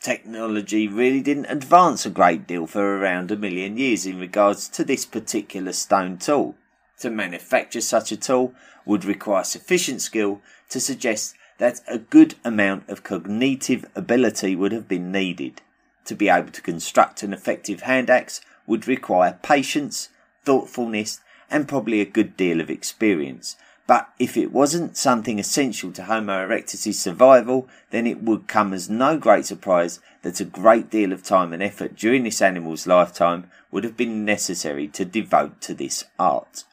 Technology 0.02 0.88
really 0.88 1.20
didn't 1.20 1.46
advance 1.46 2.06
a 2.06 2.10
great 2.10 2.46
deal 2.46 2.66
for 2.66 2.98
around 2.98 3.30
a 3.30 3.36
million 3.36 3.76
years 3.76 4.06
in 4.06 4.18
regards 4.18 4.68
to 4.68 4.84
this 4.84 5.04
particular 5.04 5.72
stone 5.72 6.16
tool. 6.16 6.54
To 7.00 7.10
manufacture 7.10 7.80
such 7.80 8.10
a 8.10 8.16
tool 8.16 8.54
would 8.84 9.04
require 9.04 9.44
sufficient 9.44 10.00
skill 10.00 10.40
to 10.70 10.80
suggest 10.80 11.34
that 11.58 11.80
a 11.86 11.98
good 11.98 12.34
amount 12.44 12.88
of 12.88 13.02
cognitive 13.02 13.84
ability 13.94 14.56
would 14.56 14.72
have 14.72 14.88
been 14.88 15.12
needed 15.12 15.60
to 16.06 16.14
be 16.14 16.28
able 16.28 16.50
to 16.50 16.62
construct 16.62 17.22
an 17.22 17.32
effective 17.32 17.82
hand 17.82 18.10
axe 18.10 18.40
would 18.66 18.88
require 18.88 19.38
patience, 19.42 20.08
thoughtfulness, 20.44 21.20
and 21.50 21.68
probably 21.68 22.00
a 22.00 22.06
good 22.06 22.36
deal 22.36 22.60
of 22.60 22.70
experience. 22.70 23.56
But 23.86 24.08
if 24.18 24.36
it 24.36 24.52
wasn't 24.52 24.96
something 24.96 25.38
essential 25.38 25.92
to 25.92 26.04
Homo 26.04 26.44
erectus' 26.44 26.94
survival, 26.94 27.68
then 27.90 28.06
it 28.06 28.20
would 28.20 28.48
come 28.48 28.72
as 28.72 28.90
no 28.90 29.16
great 29.16 29.46
surprise 29.46 30.00
that 30.22 30.40
a 30.40 30.44
great 30.44 30.90
deal 30.90 31.12
of 31.12 31.22
time 31.22 31.52
and 31.52 31.62
effort 31.62 31.94
during 31.94 32.24
this 32.24 32.42
animal's 32.42 32.88
lifetime 32.88 33.48
would 33.70 33.84
have 33.84 33.96
been 33.96 34.24
necessary 34.24 34.88
to 34.88 35.04
devote 35.04 35.60
to 35.60 35.74
this 35.74 36.04
art. 36.18 36.64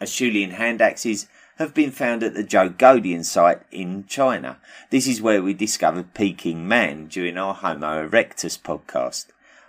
Acheulean 0.00 0.52
hand 0.52 0.80
axes 0.80 1.26
have 1.56 1.72
been 1.72 1.90
found 1.90 2.22
at 2.22 2.34
the 2.34 2.44
Zhoukoudian 2.44 3.24
site 3.24 3.62
in 3.70 4.04
China. 4.06 4.58
This 4.90 5.06
is 5.06 5.22
where 5.22 5.42
we 5.42 5.54
discovered 5.54 6.14
Peking 6.14 6.68
Man 6.68 7.06
during 7.06 7.38
our 7.38 7.54
Homo 7.54 8.06
erectus 8.06 8.58
podcast. 8.58 9.26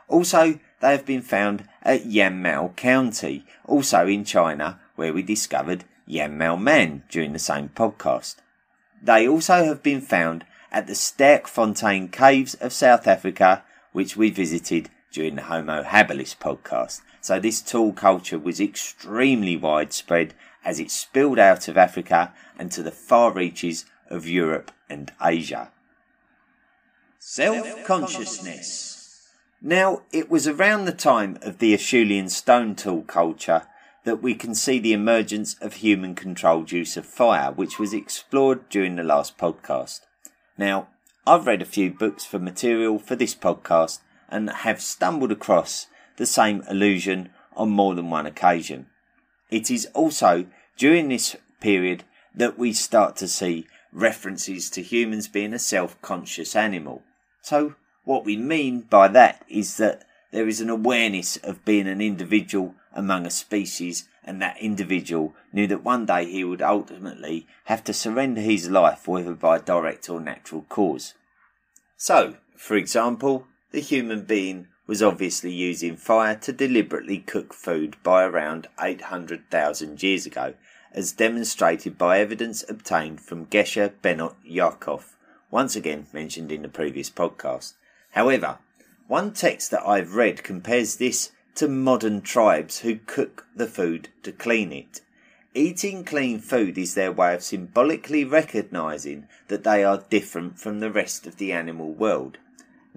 Also, 0.08 0.60
they 0.80 0.92
have 0.92 1.06
been 1.06 1.22
found 1.22 1.68
at 1.82 2.04
Yuanmou 2.04 2.76
County, 2.76 3.46
also 3.66 4.06
in 4.06 4.26
China, 4.26 4.80
where 4.96 5.14
we 5.14 5.24
discovered 5.24 5.86
Yuanmou 6.08 6.62
Man 6.62 7.04
during 7.10 7.34
the 7.34 7.40
same 7.40 7.70
podcast. 7.70 8.36
They 9.02 9.28
also 9.28 9.64
have 9.66 9.82
been 9.82 10.02
found 10.02 10.46
at 10.72 10.88
the 10.88 10.94
Sterkfontein 10.94 12.12
Caves 12.12 12.56
of 12.56 12.74
South 12.74 13.08
Africa, 13.08 13.64
which 13.94 14.18
we 14.18 14.30
visited 14.30 14.90
during 15.12 15.36
the 15.36 15.44
Homo 15.44 15.84
habilis 15.84 16.38
podcast. 16.38 17.02
So 17.22 17.40
this 17.40 17.62
tool 17.62 17.94
culture 17.94 18.38
was 18.38 18.60
extremely 18.60 19.56
widespread 19.56 20.34
as 20.68 20.82
it 20.82 20.92
spilled 20.92 21.40
out 21.40 21.70
of 21.70 21.78
Africa 21.78 22.34
and 22.60 22.70
to 22.74 22.84
the 22.84 22.92
far 22.92 23.32
reaches 23.32 23.86
of 24.10 24.28
Europe 24.28 24.70
and 24.90 25.14
Asia. 25.24 25.72
Self 27.18 27.86
consciousness. 27.86 29.30
Now, 29.62 30.02
it 30.12 30.30
was 30.30 30.46
around 30.46 30.84
the 30.84 30.92
time 30.92 31.38
of 31.42 31.60
the 31.60 31.74
Acheulean 31.74 32.30
stone 32.30 32.76
tool 32.76 33.04
culture 33.04 33.64
that 34.04 34.22
we 34.22 34.36
can 34.36 34.54
see 34.54 34.78
the 34.78 34.92
emergence 34.92 35.56
of 35.62 35.76
human 35.76 36.16
controlled 36.16 36.72
use 36.74 36.98
of 36.98 37.06
fire, 37.06 37.52
which 37.52 37.80
was 37.80 37.94
explored 37.94 38.68
during 38.68 38.98
the 38.98 39.04
last 39.04 39.38
podcast. 39.38 40.02
Now, 40.58 40.90
I've 41.26 41.48
read 41.48 41.62
a 41.62 41.66
few 41.66 41.92
books 41.92 42.26
for 42.26 42.40
material 42.40 43.00
for 43.00 43.16
this 43.16 43.34
podcast 43.34 44.00
and 44.28 44.50
have 44.50 44.82
stumbled 44.82 45.32
across 45.32 45.88
the 46.18 46.26
same 46.26 46.62
illusion 46.70 47.30
on 47.56 47.70
more 47.70 47.96
than 47.96 48.10
one 48.10 48.26
occasion. 48.26 48.88
It 49.50 49.72
is 49.72 49.88
also 49.94 50.48
during 50.78 51.10
this 51.10 51.36
period 51.60 52.04
that 52.36 52.58
we 52.58 52.74
start 52.74 53.16
to 53.18 53.28
see 53.28 53.68
references 53.92 54.70
to 54.72 54.82
humans 54.82 55.28
being 55.28 55.54
a 55.54 55.60
self 55.60 56.00
conscious 56.02 56.56
animal. 56.56 57.02
So, 57.42 57.76
what 58.04 58.26
we 58.26 58.38
mean 58.38 58.82
by 58.82 59.08
that 59.10 59.44
is 59.48 59.78
that 59.78 60.04
there 60.32 60.48
is 60.48 60.62
an 60.62 60.70
awareness 60.70 61.38
of 61.38 61.64
being 61.66 61.88
an 61.88 62.02
individual 62.02 62.76
among 62.94 63.26
a 63.26 63.30
species, 63.30 64.08
and 64.24 64.42
that 64.42 64.62
individual 64.62 65.34
knew 65.54 65.68
that 65.68 65.84
one 65.84 66.06
day 66.06 66.26
he 66.26 66.44
would 66.44 66.62
ultimately 66.62 67.48
have 67.66 67.84
to 67.86 67.94
surrender 67.94 68.42
his 68.42 68.70
life, 68.70 69.08
whether 69.08 69.34
by 69.34 69.60
direct 69.60 70.10
or 70.10 70.20
natural 70.20 70.66
cause. 70.68 71.14
So, 71.96 72.38
for 72.56 72.76
example, 72.76 73.48
the 73.72 73.80
human 73.80 74.24
being 74.24 74.68
was 74.88 75.04
obviously 75.04 75.52
using 75.52 75.98
fire 75.98 76.36
to 76.36 76.54
deliberately 76.54 77.20
cook 77.20 77.54
food 77.54 77.98
by 78.04 78.24
around 78.24 78.68
800,000 78.82 80.02
years 80.02 80.26
ago, 80.26 80.54
as 80.94 81.12
demonstrated 81.12 81.98
by 81.98 82.20
evidence 82.20 82.64
obtained 82.70 83.20
from 83.20 83.46
Gesher 83.48 83.92
Benot 84.02 84.36
Yaakov, 84.50 85.04
once 85.52 85.76
again 85.76 86.08
mentioned 86.14 86.52
in 86.52 86.62
the 86.62 86.70
previous 86.70 87.10
podcast. 87.10 87.74
However, 88.12 88.60
one 89.08 89.34
text 89.34 89.72
that 89.72 89.86
I've 89.86 90.16
read 90.16 90.44
compares 90.44 90.96
this 90.96 91.32
to 91.56 91.68
modern 91.68 92.22
tribes 92.22 92.80
who 92.80 92.96
cook 93.06 93.46
the 93.56 93.68
food 93.68 94.10
to 94.24 94.32
clean 94.32 94.72
it. 94.72 95.02
Eating 95.54 96.04
clean 96.04 96.40
food 96.40 96.78
is 96.78 96.94
their 96.94 97.12
way 97.12 97.34
of 97.34 97.44
symbolically 97.44 98.24
recognizing 98.24 99.28
that 99.48 99.64
they 99.64 99.84
are 99.84 100.04
different 100.10 100.60
from 100.60 100.80
the 100.80 100.92
rest 100.92 101.26
of 101.26 101.38
the 101.38 101.52
animal 101.52 101.92
world. 101.92 102.38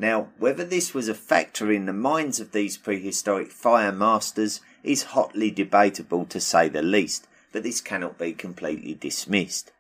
Now, 0.00 0.30
whether 0.38 0.64
this 0.64 0.95
was 0.95 1.11
a 1.11 1.14
factor 1.14 1.71
in 1.71 1.85
the 1.85 1.92
minds 1.92 2.40
of 2.40 2.52
these 2.52 2.78
prehistoric 2.78 3.50
fire 3.50 3.92
masters 3.92 4.62
is 4.83 5.12
hotly 5.12 5.50
debatable 5.50 6.25
to 6.25 6.40
say 6.40 6.71
the 6.71 6.80
least, 6.80 7.28
but 7.52 7.64
this 7.64 7.83
cannot 7.83 8.16
be 8.16 8.33
completely 8.33 8.95
dismissed. 8.95 9.73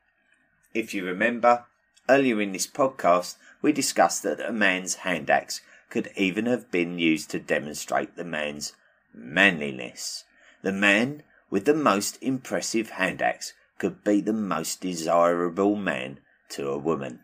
If 0.74 0.92
you 0.92 1.06
remember, 1.06 1.64
earlier 2.06 2.38
in 2.38 2.52
this 2.52 2.66
podcast, 2.66 3.36
we 3.62 3.72
discussed 3.72 4.22
that 4.24 4.46
a 4.46 4.52
man's 4.52 4.96
hand 4.96 5.30
axe 5.30 5.62
could 5.88 6.10
even 6.16 6.44
have 6.44 6.70
been 6.70 6.98
used 6.98 7.30
to 7.30 7.40
demonstrate 7.40 8.16
the 8.16 8.24
man's 8.24 8.74
manliness. 9.14 10.24
The 10.60 10.70
man 10.70 11.22
with 11.48 11.64
the 11.64 11.72
most 11.72 12.18
impressive 12.20 12.90
hand 12.90 13.22
axe 13.22 13.54
could 13.78 14.04
be 14.04 14.20
the 14.20 14.34
most 14.34 14.82
desirable 14.82 15.76
man 15.76 16.18
to 16.50 16.68
a 16.68 16.76
woman. 16.76 17.20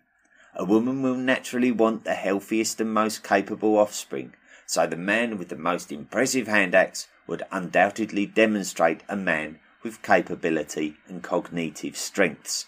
A 0.58 0.64
woman 0.64 1.02
will 1.02 1.16
naturally 1.16 1.70
want 1.70 2.04
the 2.04 2.14
healthiest 2.14 2.80
and 2.80 2.94
most 2.94 3.22
capable 3.22 3.78
offspring, 3.78 4.32
so 4.64 4.86
the 4.86 4.96
man 4.96 5.36
with 5.36 5.50
the 5.50 5.56
most 5.56 5.92
impressive 5.92 6.46
hand 6.46 6.74
axe 6.74 7.08
would 7.26 7.42
undoubtedly 7.52 8.24
demonstrate 8.24 9.02
a 9.06 9.16
man 9.16 9.58
with 9.82 10.00
capability 10.00 10.96
and 11.08 11.22
cognitive 11.22 11.94
strengths. 11.94 12.64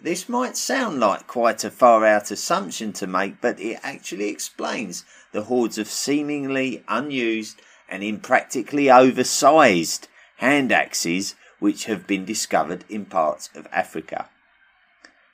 This 0.00 0.28
might 0.28 0.56
sound 0.56 1.00
like 1.00 1.26
quite 1.26 1.64
a 1.64 1.70
far 1.70 2.06
out 2.06 2.30
assumption 2.30 2.92
to 2.92 3.08
make, 3.08 3.40
but 3.40 3.58
it 3.58 3.80
actually 3.82 4.28
explains 4.28 5.04
the 5.32 5.42
hordes 5.42 5.78
of 5.78 5.88
seemingly 5.88 6.84
unused 6.86 7.60
and 7.88 8.04
impractically 8.04 8.88
oversized 8.88 10.06
hand 10.36 10.70
axes 10.70 11.34
which 11.58 11.86
have 11.86 12.06
been 12.06 12.24
discovered 12.24 12.84
in 12.88 13.04
parts 13.04 13.50
of 13.56 13.66
Africa. 13.72 14.28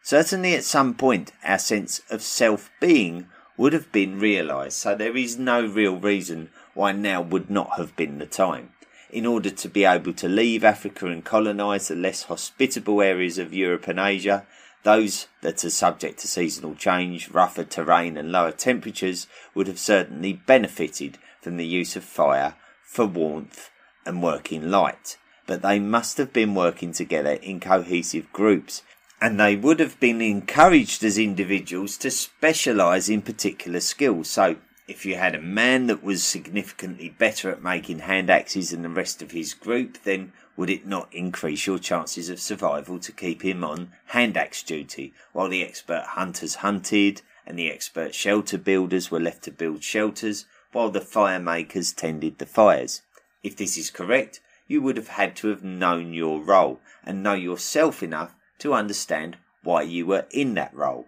Certainly, 0.09 0.55
at 0.55 0.65
some 0.65 0.95
point, 0.95 1.33
our 1.45 1.59
sense 1.59 2.01
of 2.09 2.23
self 2.23 2.71
being 2.81 3.29
would 3.59 3.75
have 3.75 3.93
been 3.93 4.19
realised, 4.19 4.79
so 4.79 4.95
there 4.95 5.19
is 5.19 5.37
no 5.37 5.67
real 5.67 5.99
reason 5.99 6.49
why 6.73 6.93
now 6.93 7.21
would 7.21 7.51
not 7.51 7.77
have 7.77 7.95
been 7.95 8.17
the 8.17 8.25
time. 8.25 8.71
In 9.11 9.27
order 9.27 9.51
to 9.51 9.69
be 9.69 9.85
able 9.85 10.15
to 10.15 10.27
leave 10.27 10.65
Africa 10.65 11.09
and 11.09 11.23
colonise 11.23 11.89
the 11.89 11.95
less 11.95 12.23
hospitable 12.23 13.03
areas 13.03 13.37
of 13.37 13.53
Europe 13.53 13.87
and 13.87 13.99
Asia, 13.99 14.47
those 14.83 15.27
that 15.43 15.63
are 15.63 15.69
subject 15.69 16.21
to 16.21 16.27
seasonal 16.27 16.75
change, 16.75 17.29
rougher 17.29 17.65
terrain, 17.65 18.17
and 18.17 18.33
lower 18.33 18.53
temperatures 18.53 19.27
would 19.55 19.67
have 19.67 19.79
certainly 19.79 20.33
benefited 20.33 21.19
from 21.43 21.59
the 21.59 21.67
use 21.67 21.97
of 21.97 22.03
fire 22.03 22.55
for 22.83 23.05
warmth 23.05 23.69
and 24.07 24.23
working 24.23 24.71
light 24.71 25.19
but 25.49 25.63
they 25.63 25.79
must 25.79 26.19
have 26.19 26.31
been 26.31 26.55
working 26.55 26.93
together 26.93 27.33
in 27.33 27.59
cohesive 27.59 28.31
groups. 28.35 28.83
And 29.21 29.39
they 29.39 29.57
would 29.57 29.81
have 29.81 29.99
been 29.99 30.21
encouraged 30.21 31.03
as 31.03 31.19
individuals 31.19 31.97
to 31.99 32.11
specialise 32.11 33.09
in 33.09 33.23
particular 33.23 33.81
skills. 33.81 34.29
So, 34.29 34.57
if 34.87 35.05
you 35.05 35.17
had 35.17 35.35
a 35.35 35.43
man 35.43 35.87
that 35.89 36.03
was 36.03 36.23
significantly 36.23 37.11
better 37.11 37.51
at 37.51 37.63
making 37.63 37.99
hand 38.01 38.31
axes 38.31 38.71
than 38.71 38.83
the 38.83 38.89
rest 38.89 39.21
of 39.21 39.33
his 39.33 39.55
group, 39.55 39.99
then 40.05 40.33
would 40.57 40.71
it 40.71 40.87
not 40.87 41.13
increase 41.13 41.67
your 41.67 41.79
chances 41.79 42.31
of 42.31 42.41
survival 42.41 42.99
to 43.01 43.13
keep 43.13 43.43
him 43.43 43.63
on 43.65 43.93
hand 44.07 44.37
axe 44.37 44.63
duty 44.63 45.13
while 45.33 45.49
the 45.49 45.63
expert 45.63 46.05
hunters 46.11 46.57
hunted 46.57 47.23
and 47.47 47.59
the 47.59 47.71
expert 47.71 48.15
shelter 48.15 48.57
builders 48.57 49.11
were 49.11 49.21
left 49.21 49.43
to 49.43 49.51
build 49.51 49.83
shelters 49.83 50.47
while 50.73 50.91
the 50.91 51.01
fire 51.01 51.41
makers 51.41 51.93
tended 51.93 52.39
the 52.39 52.47
fires? 52.47 53.03
If 53.43 53.57
this 53.57 53.77
is 53.77 53.91
correct, 53.91 54.41
you 54.67 54.81
would 54.83 54.97
have 54.97 55.09
had 55.09 55.37
to 55.37 55.49
have 55.49 55.65
known 55.65 56.13
your 56.13 56.41
role 56.41 56.81
and 57.05 57.23
know 57.23 57.35
yourself 57.35 58.03
enough 58.03 58.35
to 58.59 58.75
understand 58.75 59.37
why 59.63 59.83
you 59.83 60.07
were 60.07 60.27
in 60.31 60.55
that 60.55 60.75
role. 60.75 61.07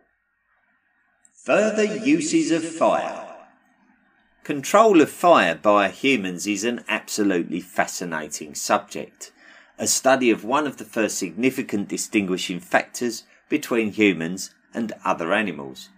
Further 1.45 1.85
uses 1.85 2.51
of 2.51 2.65
fire. 2.65 3.27
Control 4.45 5.01
of 5.01 5.11
fire 5.11 5.55
by 5.55 5.89
humans 5.89 6.47
is 6.47 6.65
an 6.65 6.85
absolutely 6.89 7.61
fascinating 7.61 8.55
subject, 8.55 9.33
a 9.79 9.87
study 9.87 10.31
of 10.31 10.45
one 10.45 10.67
of 10.67 10.77
the 10.77 10.85
first 10.85 11.19
significant 11.19 11.89
distinguishing 11.89 12.61
factors 12.61 13.25
between 13.49 13.93
humans 13.93 14.55
and 14.75 14.93
other 15.05 15.33
animals. 15.33 15.89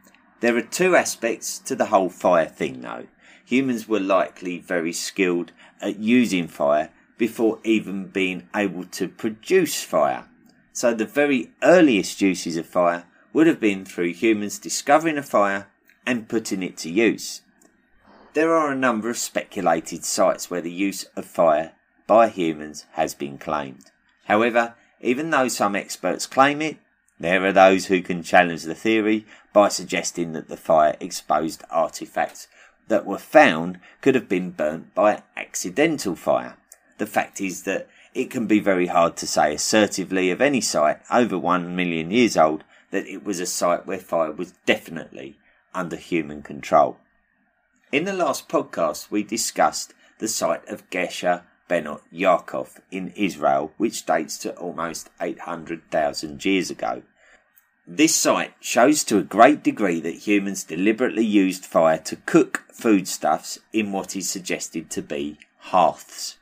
There 0.40 0.56
are 0.56 0.62
two 0.62 0.96
aspects 0.96 1.58
to 1.60 1.74
the 1.74 1.86
whole 1.86 2.08
fire 2.08 2.48
thing 2.48 2.80
though. 2.80 3.06
Humans 3.44 3.88
were 3.88 4.00
likely 4.00 4.58
very 4.58 4.92
skilled 4.92 5.52
at 5.80 5.98
using 5.98 6.48
fire 6.48 6.90
before 7.18 7.60
even 7.64 8.06
being 8.06 8.48
able 8.54 8.84
to 8.84 9.08
produce 9.08 9.82
fire. 9.82 10.26
So 10.72 10.94
the 10.94 11.04
very 11.04 11.50
earliest 11.62 12.20
uses 12.20 12.56
of 12.56 12.66
fire 12.66 13.04
would 13.32 13.46
have 13.46 13.60
been 13.60 13.84
through 13.84 14.14
humans 14.14 14.58
discovering 14.58 15.18
a 15.18 15.22
fire 15.22 15.68
and 16.06 16.28
putting 16.28 16.62
it 16.62 16.76
to 16.78 16.90
use. 16.90 17.42
There 18.34 18.54
are 18.54 18.72
a 18.72 18.76
number 18.76 19.10
of 19.10 19.18
speculated 19.18 20.04
sites 20.04 20.50
where 20.50 20.62
the 20.62 20.72
use 20.72 21.04
of 21.16 21.26
fire 21.26 21.72
by 22.06 22.28
humans 22.28 22.86
has 22.92 23.14
been 23.14 23.38
claimed. 23.38 23.90
However, 24.24 24.74
even 25.00 25.30
though 25.30 25.48
some 25.48 25.76
experts 25.76 26.26
claim 26.26 26.62
it, 26.62 26.78
there 27.20 27.44
are 27.44 27.52
those 27.52 27.86
who 27.86 28.00
can 28.00 28.22
challenge 28.22 28.62
the 28.64 28.74
theory 28.74 29.26
by 29.52 29.68
suggesting 29.68 30.32
that 30.32 30.48
the 30.48 30.56
fire 30.56 30.96
exposed 30.98 31.62
artifacts 31.70 32.48
that 32.88 33.06
were 33.06 33.18
found 33.18 33.78
could 34.00 34.14
have 34.14 34.28
been 34.28 34.50
burnt 34.50 34.94
by 34.94 35.22
accidental 35.36 36.16
fire. 36.16 36.56
The 36.98 37.06
fact 37.06 37.40
is 37.40 37.62
that 37.62 37.88
it 38.14 38.30
can 38.30 38.46
be 38.46 38.60
very 38.60 38.86
hard 38.86 39.16
to 39.16 39.26
say 39.26 39.54
assertively 39.54 40.30
of 40.30 40.40
any 40.40 40.60
site 40.60 41.00
over 41.10 41.38
one 41.38 41.74
million 41.74 42.10
years 42.10 42.36
old 42.36 42.64
that 42.90 43.06
it 43.06 43.24
was 43.24 43.40
a 43.40 43.46
site 43.46 43.86
where 43.86 43.98
fire 43.98 44.32
was 44.32 44.52
definitely 44.66 45.36
under 45.74 45.96
human 45.96 46.42
control. 46.42 46.98
In 47.90 48.04
the 48.04 48.12
last 48.12 48.48
podcast, 48.48 49.10
we 49.10 49.22
discussed 49.22 49.94
the 50.18 50.28
site 50.28 50.66
of 50.68 50.88
Gesher 50.90 51.42
Benot 51.68 52.02
Yaakov 52.12 52.80
in 52.90 53.12
Israel, 53.16 53.72
which 53.78 54.04
dates 54.04 54.36
to 54.38 54.54
almost 54.56 55.08
800,000 55.20 56.44
years 56.44 56.70
ago. 56.70 57.02
This 57.86 58.14
site 58.14 58.54
shows 58.60 59.04
to 59.04 59.18
a 59.18 59.22
great 59.22 59.62
degree 59.62 60.00
that 60.00 60.26
humans 60.26 60.64
deliberately 60.64 61.24
used 61.24 61.64
fire 61.64 61.98
to 61.98 62.16
cook 62.16 62.64
foodstuffs 62.72 63.58
in 63.72 63.90
what 63.90 64.14
is 64.14 64.28
suggested 64.28 64.90
to 64.90 65.02
be 65.02 65.38
hearths. 65.58 66.36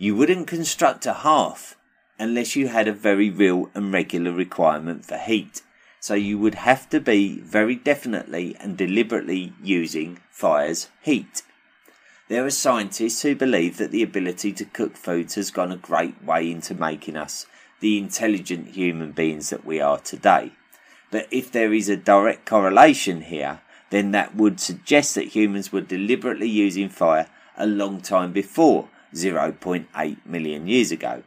You 0.00 0.14
wouldn't 0.14 0.46
construct 0.46 1.06
a 1.06 1.12
hearth 1.12 1.74
unless 2.20 2.54
you 2.54 2.68
had 2.68 2.86
a 2.86 2.92
very 2.92 3.30
real 3.30 3.68
and 3.74 3.92
regular 3.92 4.30
requirement 4.30 5.04
for 5.04 5.16
heat. 5.18 5.62
So 5.98 6.14
you 6.14 6.38
would 6.38 6.54
have 6.54 6.88
to 6.90 7.00
be 7.00 7.40
very 7.40 7.74
definitely 7.74 8.54
and 8.60 8.76
deliberately 8.76 9.54
using 9.60 10.20
fire's 10.30 10.88
heat. 11.02 11.42
There 12.28 12.46
are 12.46 12.50
scientists 12.50 13.22
who 13.22 13.34
believe 13.34 13.76
that 13.78 13.90
the 13.90 14.04
ability 14.04 14.52
to 14.52 14.64
cook 14.64 14.96
foods 14.96 15.34
has 15.34 15.50
gone 15.50 15.72
a 15.72 15.76
great 15.76 16.22
way 16.22 16.48
into 16.48 16.76
making 16.76 17.16
us 17.16 17.46
the 17.80 17.98
intelligent 17.98 18.68
human 18.68 19.10
beings 19.10 19.50
that 19.50 19.64
we 19.64 19.80
are 19.80 19.98
today. 19.98 20.52
But 21.10 21.26
if 21.32 21.50
there 21.50 21.72
is 21.72 21.88
a 21.88 21.96
direct 21.96 22.46
correlation 22.46 23.22
here, 23.22 23.62
then 23.90 24.12
that 24.12 24.36
would 24.36 24.60
suggest 24.60 25.16
that 25.16 25.34
humans 25.34 25.72
were 25.72 25.80
deliberately 25.80 26.48
using 26.48 26.88
fire 26.88 27.28
a 27.56 27.66
long 27.66 28.00
time 28.00 28.32
before 28.32 28.90
0.8 29.14 30.16
million 30.26 30.66
years 30.66 30.90
ago. 30.90 31.22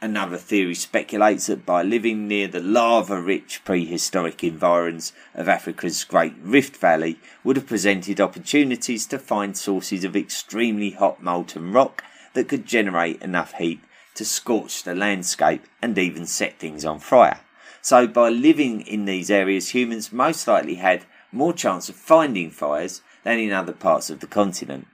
Another 0.00 0.36
theory 0.36 0.74
speculates 0.74 1.46
that 1.46 1.64
by 1.64 1.82
living 1.82 2.28
near 2.28 2.48
the 2.48 2.60
lava 2.60 3.20
rich 3.20 3.62
prehistoric 3.64 4.44
environs 4.44 5.12
of 5.34 5.48
Africa's 5.48 6.04
Great 6.04 6.34
Rift 6.42 6.76
Valley 6.76 7.18
would 7.42 7.56
have 7.56 7.66
presented 7.66 8.20
opportunities 8.20 9.06
to 9.06 9.18
find 9.18 9.56
sources 9.56 10.04
of 10.04 10.14
extremely 10.14 10.90
hot 10.90 11.22
molten 11.22 11.72
rock 11.72 12.04
that 12.34 12.46
could 12.46 12.66
generate 12.66 13.22
enough 13.22 13.54
heat 13.54 13.80
to 14.14 14.24
scorch 14.24 14.82
the 14.82 14.94
landscape 14.94 15.64
and 15.80 15.96
even 15.96 16.26
set 16.26 16.58
things 16.58 16.84
on 16.84 16.98
fire. 16.98 17.40
So, 17.80 18.06
by 18.06 18.28
living 18.28 18.82
in 18.82 19.06
these 19.06 19.30
areas, 19.30 19.70
humans 19.70 20.12
most 20.12 20.46
likely 20.46 20.74
had 20.74 21.06
more 21.32 21.52
chance 21.52 21.88
of 21.88 21.96
finding 21.96 22.50
fires 22.50 23.00
than 23.24 23.38
in 23.38 23.52
other 23.52 23.72
parts 23.72 24.10
of 24.10 24.20
the 24.20 24.26
continent. 24.26 24.86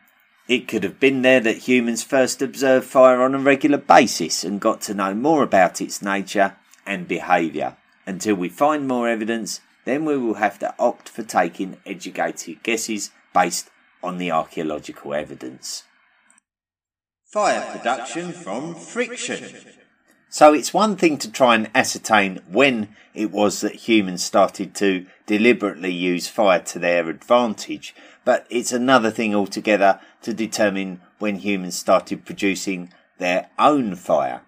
It 0.49 0.67
could 0.69 0.83
have 0.83 0.99
been 0.99 1.23
there 1.23 1.41
that 1.41 1.69
humans 1.69 2.03
first 2.03 2.43
observed 2.43 2.87
fire 2.87 3.23
on 3.23 3.35
a 3.35 3.39
regular 3.39 3.79
basis 3.79 4.45
and 4.45 4.61
got 4.61 4.81
to 4.83 4.95
know 4.95 5.15
more 5.15 5.43
about 5.43 5.81
its 5.81 6.03
nature 6.03 6.57
and 6.85 7.07
behaviour. 7.07 7.77
Until 8.07 8.35
we 8.35 8.49
find 8.49 8.89
more 8.89 9.09
evidence, 9.09 9.61
then 9.85 10.05
we 10.05 10.17
will 10.17 10.35
have 10.35 10.59
to 10.59 10.75
opt 10.79 11.09
for 11.09 11.23
taking 11.23 11.79
educated 11.87 12.63
guesses 12.63 13.11
based 13.33 13.71
on 14.03 14.19
the 14.19 14.31
archaeological 14.31 15.15
evidence. 15.15 15.85
Fire 17.33 17.77
production 17.77 18.33
from 18.33 18.75
friction. 18.75 19.55
So 20.29 20.55
it's 20.55 20.75
one 20.75 20.97
thing 20.97 21.19
to 21.19 21.31
try 21.31 21.55
and 21.55 21.71
ascertain 21.75 22.41
when 22.51 22.97
it 23.15 23.31
was 23.31 23.61
that 23.61 23.87
humans 23.87 24.25
started 24.25 24.75
to 24.77 25.07
deliberately 25.27 25.93
use 25.93 26.27
fire 26.27 26.61
to 26.61 26.79
their 26.79 27.09
advantage, 27.09 27.95
but 28.25 28.47
it's 28.51 28.73
another 28.73 29.11
thing 29.11 29.35
altogether 29.35 30.01
to 30.23 30.33
determine 30.33 31.01
when 31.19 31.37
humans 31.37 31.79
started 31.79 32.25
producing 32.25 32.93
their 33.19 33.49
own 33.59 33.95
fire. 33.95 34.43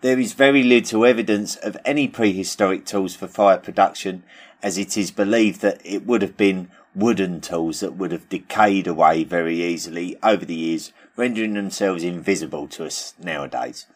There 0.00 0.18
is 0.18 0.32
very 0.32 0.62
little 0.62 1.04
evidence 1.04 1.56
of 1.56 1.76
any 1.84 2.08
prehistoric 2.08 2.86
tools 2.86 3.16
for 3.16 3.26
fire 3.26 3.58
production, 3.58 4.22
as 4.62 4.78
it 4.78 4.96
is 4.96 5.10
believed 5.10 5.60
that 5.60 5.80
it 5.84 6.06
would 6.06 6.22
have 6.22 6.36
been 6.36 6.70
wooden 6.94 7.40
tools 7.40 7.80
that 7.80 7.96
would 7.96 8.12
have 8.12 8.28
decayed 8.28 8.86
away 8.86 9.24
very 9.24 9.62
easily 9.62 10.16
over 10.22 10.44
the 10.44 10.54
years, 10.54 10.92
rendering 11.16 11.54
themselves 11.54 12.02
invisible 12.02 12.66
to 12.68 12.84
us 12.84 13.14
nowadays. 13.18 13.86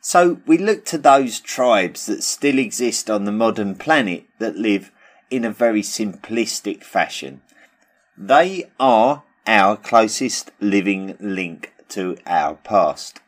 So 0.00 0.40
we 0.46 0.56
look 0.56 0.84
to 0.86 0.98
those 0.98 1.40
tribes 1.40 2.06
that 2.06 2.22
still 2.22 2.58
exist 2.58 3.10
on 3.10 3.24
the 3.24 3.32
modern 3.32 3.74
planet 3.74 4.24
that 4.38 4.56
live 4.56 4.92
in 5.30 5.44
a 5.44 5.50
very 5.50 5.82
simplistic 5.82 6.84
fashion. 6.84 7.40
They 8.16 8.70
are 8.78 9.24
our 9.46 9.76
closest 9.76 10.50
living 10.60 11.16
link 11.20 11.72
to 11.88 12.16
our 12.26 12.54
past. 12.56 13.20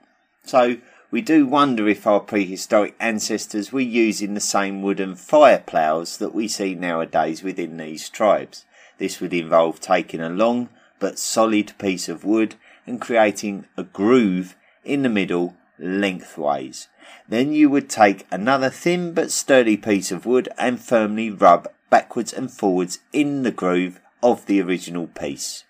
So 0.45 0.79
we 1.11 1.21
do 1.23 1.47
wonder 1.47 1.89
if 1.89 2.07
our 2.07 2.21
prehistoric 2.21 2.95
ancestors 3.01 3.73
were 3.73 3.81
using 3.81 4.35
the 4.35 4.41
same 4.41 4.83
wooden 4.83 5.15
fire 5.15 5.63
ploughs 5.65 6.19
that 6.19 6.35
we 6.35 6.49
see 6.49 6.75
nowadays 6.75 7.43
within 7.43 7.77
these 7.77 8.09
tribes. 8.09 8.65
This 8.99 9.21
would 9.21 9.33
involve 9.33 9.81
taking 9.81 10.21
a 10.21 10.29
long 10.29 10.69
but 10.99 11.19
solid 11.19 11.73
piece 11.79 12.09
of 12.09 12.25
wood 12.25 12.57
and 12.87 13.01
creating 13.01 13.67
a 13.77 13.85
groove 13.85 14.57
in 14.85 15.03
the 15.03 15.09
middle 15.09 15.57
lengthways. 15.79 16.89
Then 17.29 17.53
you 17.53 17.71
would 17.71 17.89
take 17.89 18.27
another 18.31 18.71
thin 18.71 19.13
but 19.13 19.31
sturdy 19.31 19.77
piece 19.77 20.11
of 20.11 20.27
wood 20.27 20.49
and 20.59 20.81
firmly 20.81 21.31
rub 21.31 21.69
backwards 21.91 22.33
and 22.33 22.51
forwards 22.51 22.99
in 23.13 23.45
the 23.45 23.51
groove 23.51 24.01
of 24.23 24.47
the 24.47 24.61
original 24.61 25.07
piece. 25.07 25.65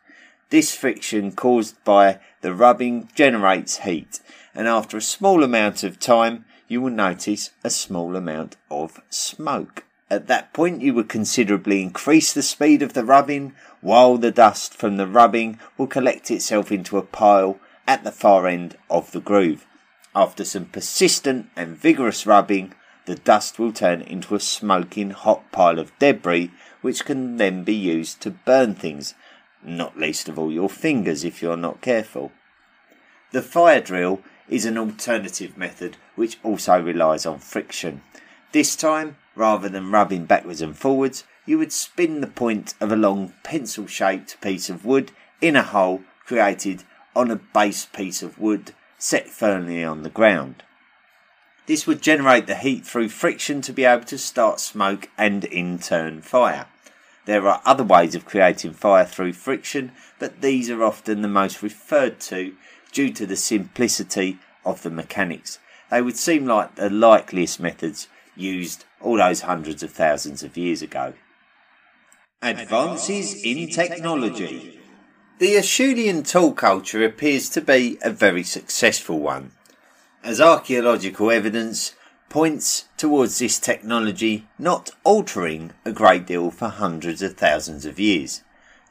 This 0.50 0.74
friction 0.74 1.32
caused 1.32 1.82
by 1.84 2.20
the 2.40 2.54
rubbing 2.54 3.10
generates 3.14 3.78
heat, 3.78 4.20
and 4.54 4.66
after 4.66 4.96
a 4.96 5.02
small 5.02 5.44
amount 5.44 5.82
of 5.82 6.00
time, 6.00 6.46
you 6.68 6.80
will 6.80 6.90
notice 6.90 7.50
a 7.62 7.70
small 7.70 8.16
amount 8.16 8.56
of 8.70 9.00
smoke. 9.10 9.84
At 10.10 10.26
that 10.28 10.54
point, 10.54 10.80
you 10.80 10.94
would 10.94 11.08
considerably 11.10 11.82
increase 11.82 12.32
the 12.32 12.42
speed 12.42 12.80
of 12.80 12.94
the 12.94 13.04
rubbing, 13.04 13.52
while 13.82 14.16
the 14.16 14.30
dust 14.30 14.72
from 14.72 14.96
the 14.96 15.06
rubbing 15.06 15.60
will 15.76 15.86
collect 15.86 16.30
itself 16.30 16.72
into 16.72 16.96
a 16.96 17.02
pile 17.02 17.60
at 17.86 18.04
the 18.04 18.12
far 18.12 18.46
end 18.46 18.76
of 18.88 19.12
the 19.12 19.20
groove. 19.20 19.66
After 20.14 20.44
some 20.44 20.64
persistent 20.64 21.50
and 21.56 21.76
vigorous 21.76 22.26
rubbing, 22.26 22.74
the 23.04 23.16
dust 23.16 23.58
will 23.58 23.72
turn 23.72 24.00
into 24.00 24.34
a 24.34 24.40
smoking 24.40 25.10
hot 25.10 25.52
pile 25.52 25.78
of 25.78 25.98
debris 25.98 26.50
which 26.80 27.04
can 27.04 27.36
then 27.36 27.64
be 27.64 27.74
used 27.74 28.20
to 28.22 28.30
burn 28.30 28.74
things, 28.74 29.14
not 29.62 29.98
least 29.98 30.28
of 30.28 30.38
all 30.38 30.52
your 30.52 30.68
fingers 30.68 31.24
if 31.24 31.42
you're 31.42 31.56
not 31.56 31.80
careful. 31.80 32.32
The 33.32 33.42
fire 33.42 33.80
drill 33.80 34.22
is 34.48 34.64
an 34.64 34.78
alternative 34.78 35.56
method 35.56 35.96
which 36.14 36.38
also 36.42 36.80
relies 36.80 37.26
on 37.26 37.38
friction. 37.38 38.02
This 38.52 38.74
time, 38.76 39.16
rather 39.34 39.68
than 39.68 39.90
rubbing 39.90 40.24
backwards 40.24 40.62
and 40.62 40.76
forwards, 40.76 41.24
you 41.44 41.58
would 41.58 41.72
spin 41.72 42.20
the 42.20 42.26
point 42.26 42.74
of 42.80 42.90
a 42.90 42.96
long 42.96 43.34
pencil 43.42 43.86
shaped 43.86 44.40
piece 44.40 44.70
of 44.70 44.84
wood 44.84 45.12
in 45.40 45.56
a 45.56 45.62
hole 45.62 46.02
created 46.24 46.84
on 47.14 47.30
a 47.30 47.36
base 47.36 47.86
piece 47.86 48.22
of 48.22 48.38
wood 48.38 48.74
set 48.98 49.28
firmly 49.28 49.84
on 49.84 50.02
the 50.02 50.10
ground. 50.10 50.62
This 51.66 51.86
would 51.86 52.00
generate 52.00 52.46
the 52.46 52.56
heat 52.56 52.86
through 52.86 53.10
friction 53.10 53.60
to 53.62 53.72
be 53.72 53.84
able 53.84 54.04
to 54.04 54.18
start 54.18 54.60
smoke 54.60 55.10
and 55.18 55.44
in 55.44 55.78
turn 55.78 56.22
fire. 56.22 56.66
There 57.28 57.46
are 57.46 57.60
other 57.66 57.84
ways 57.84 58.14
of 58.14 58.24
creating 58.24 58.72
fire 58.72 59.04
through 59.04 59.34
friction, 59.34 59.92
but 60.18 60.40
these 60.40 60.70
are 60.70 60.82
often 60.82 61.20
the 61.20 61.28
most 61.28 61.62
referred 61.62 62.20
to 62.20 62.54
due 62.90 63.12
to 63.12 63.26
the 63.26 63.36
simplicity 63.36 64.38
of 64.64 64.82
the 64.82 64.88
mechanics. 64.88 65.58
They 65.90 66.00
would 66.00 66.16
seem 66.16 66.46
like 66.46 66.76
the 66.76 66.88
likeliest 66.88 67.60
methods 67.60 68.08
used 68.34 68.86
all 69.02 69.18
those 69.18 69.42
hundreds 69.42 69.82
of 69.82 69.90
thousands 69.90 70.42
of 70.42 70.56
years 70.56 70.80
ago. 70.80 71.12
Advances 72.40 73.44
in 73.44 73.68
technology. 73.68 74.80
The 75.38 75.56
Acheulean 75.56 76.26
tool 76.26 76.52
culture 76.52 77.04
appears 77.04 77.50
to 77.50 77.60
be 77.60 77.98
a 78.00 78.08
very 78.08 78.42
successful 78.42 79.18
one, 79.18 79.52
as 80.24 80.40
archaeological 80.40 81.30
evidence 81.30 81.92
points 82.28 82.84
towards 82.96 83.38
this 83.38 83.58
technology 83.58 84.46
not 84.58 84.90
altering 85.04 85.72
a 85.84 85.92
great 85.92 86.26
deal 86.26 86.50
for 86.50 86.68
hundreds 86.68 87.22
of 87.22 87.36
thousands 87.36 87.84
of 87.84 87.98
years. 87.98 88.42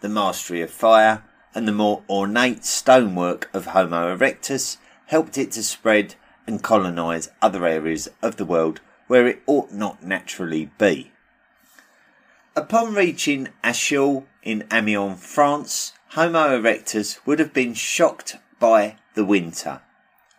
The 0.02 0.10
mastery 0.10 0.62
of 0.62 0.71
fire 0.71 1.23
and 1.54 1.67
the 1.67 1.71
more 1.71 2.04
ornate 2.10 2.65
stonework 2.65 3.50
of 3.54 3.67
Homo 3.67 4.15
erectus 4.15 4.78
helped 5.08 5.38
it 5.38 5.52
to 5.52 5.63
spread 5.63 6.15
and 6.45 6.63
colonize 6.63 7.30
other 7.41 7.65
areas 7.65 8.08
of 8.21 8.38
the 8.38 8.45
world 8.45 8.80
where 9.08 9.28
it 9.28 9.41
ought 9.45 9.71
not 9.71 10.04
naturally 10.04 10.71
be. 10.78 11.12
Upon 12.56 12.93
reaching 12.93 13.50
Acheules 13.63 14.23
in 14.43 14.65
Amiens, 14.71 15.23
France, 15.23 15.93
Homo 16.10 16.60
erectus 16.60 17.19
would 17.26 17.39
have 17.39 17.54
been 17.54 17.73
shocked 17.73 18.38
by 18.60 18.97
the 19.13 19.26
winter. 19.26 19.82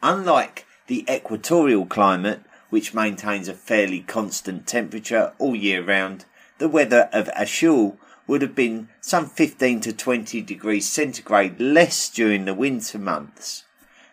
Unlike 0.02 0.66
the 0.86 1.04
equatorial 1.08 1.86
climate, 1.86 2.40
which 2.70 2.94
maintains 2.94 3.48
a 3.48 3.54
fairly 3.54 4.00
constant 4.00 4.66
temperature 4.66 5.32
all 5.38 5.56
year 5.56 5.82
round, 5.82 6.24
the 6.58 6.68
weather 6.68 7.08
of 7.12 7.28
Acheul 7.36 7.96
would 8.26 8.42
have 8.42 8.54
been 8.54 8.88
some 9.00 9.26
15 9.26 9.80
to 9.80 9.92
20 9.92 10.42
degrees 10.42 10.88
centigrade 10.88 11.58
less 11.58 12.10
during 12.10 12.44
the 12.44 12.54
winter 12.54 12.98
months. 12.98 13.64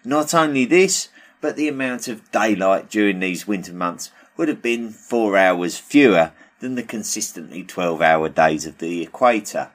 Not 0.03 0.33
only 0.33 0.65
this, 0.65 1.09
but 1.41 1.57
the 1.57 1.67
amount 1.67 2.07
of 2.07 2.31
daylight 2.31 2.89
during 2.89 3.19
these 3.19 3.45
winter 3.45 3.73
months 3.73 4.11
would 4.37 4.47
have 4.47 4.61
been 4.61 4.89
four 4.89 5.37
hours 5.37 5.77
fewer 5.77 6.31
than 6.59 6.75
the 6.75 6.83
consistently 6.83 7.63
12 7.63 8.01
hour 8.01 8.29
days 8.29 8.65
of 8.65 8.77
the 8.77 9.01
equator. 9.01 9.69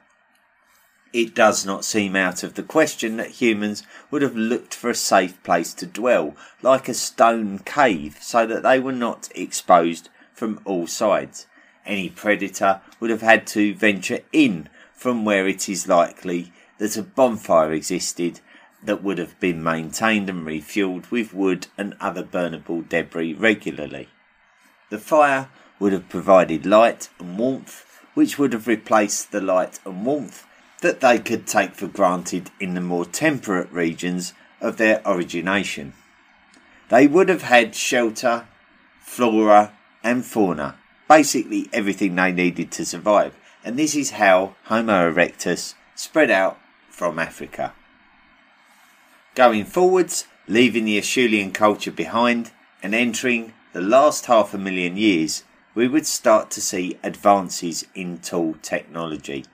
It 1.13 1.35
does 1.35 1.65
not 1.65 1.83
seem 1.83 2.15
out 2.15 2.41
of 2.41 2.53
the 2.53 2.63
question 2.63 3.17
that 3.17 3.41
humans 3.41 3.83
would 4.09 4.21
have 4.21 4.35
looked 4.35 4.73
for 4.73 4.89
a 4.89 4.95
safe 4.95 5.41
place 5.43 5.73
to 5.73 5.85
dwell, 5.85 6.37
like 6.61 6.87
a 6.87 6.93
stone 6.93 7.59
cave, 7.59 8.17
so 8.21 8.45
that 8.45 8.63
they 8.63 8.79
were 8.79 8.93
not 8.93 9.27
exposed 9.35 10.07
from 10.33 10.61
all 10.63 10.87
sides. 10.87 11.47
Any 11.85 12.09
predator 12.09 12.79
would 13.01 13.09
have 13.09 13.21
had 13.21 13.45
to 13.47 13.73
venture 13.73 14.19
in 14.31 14.69
from 14.93 15.25
where 15.25 15.47
it 15.49 15.67
is 15.67 15.85
likely 15.85 16.53
that 16.77 16.95
a 16.95 17.03
bonfire 17.03 17.73
existed 17.73 18.39
that 18.81 19.03
would 19.03 19.17
have 19.17 19.37
been 19.41 19.61
maintained 19.61 20.29
and 20.29 20.45
refueled 20.47 21.11
with 21.11 21.33
wood 21.33 21.67
and 21.77 21.95
other 21.99 22.23
burnable 22.23 22.87
debris 22.87 23.33
regularly. 23.33 24.07
The 24.89 24.97
fire 24.97 25.49
would 25.77 25.91
have 25.91 26.07
provided 26.07 26.65
light 26.65 27.09
and 27.19 27.37
warmth, 27.37 28.01
which 28.13 28.39
would 28.39 28.53
have 28.53 28.67
replaced 28.67 29.31
the 29.31 29.41
light 29.41 29.79
and 29.85 30.05
warmth 30.05 30.45
that 30.81 30.99
they 30.99 31.19
could 31.19 31.47
take 31.47 31.75
for 31.75 31.87
granted 31.87 32.51
in 32.59 32.73
the 32.73 32.81
more 32.81 33.05
temperate 33.05 33.71
regions 33.71 34.33
of 34.59 34.77
their 34.77 35.01
origination. 35.05 35.93
They 36.89 37.07
would 37.07 37.29
have 37.29 37.43
had 37.43 37.75
shelter, 37.75 38.47
flora, 38.99 39.73
and 40.03 40.25
fauna, 40.25 40.75
basically 41.07 41.69
everything 41.71 42.15
they 42.15 42.31
needed 42.31 42.71
to 42.71 42.85
survive, 42.85 43.37
and 43.63 43.77
this 43.77 43.95
is 43.95 44.11
how 44.11 44.55
Homo 44.65 45.11
erectus 45.11 45.75
spread 45.95 46.31
out 46.31 46.59
from 46.89 47.19
Africa. 47.19 47.73
Going 49.35 49.65
forwards, 49.65 50.25
leaving 50.47 50.85
the 50.85 50.97
Acheulean 50.97 51.53
culture 51.53 51.91
behind 51.91 52.51
and 52.83 52.93
entering 52.93 53.53
the 53.73 53.81
last 53.81 54.25
half 54.25 54.53
a 54.53 54.57
million 54.57 54.97
years, 54.97 55.43
we 55.73 55.87
would 55.87 56.05
start 56.05 56.51
to 56.51 56.61
see 56.61 56.97
advances 57.03 57.85
in 57.95 58.17
tool 58.17 58.55
technology 58.61 59.45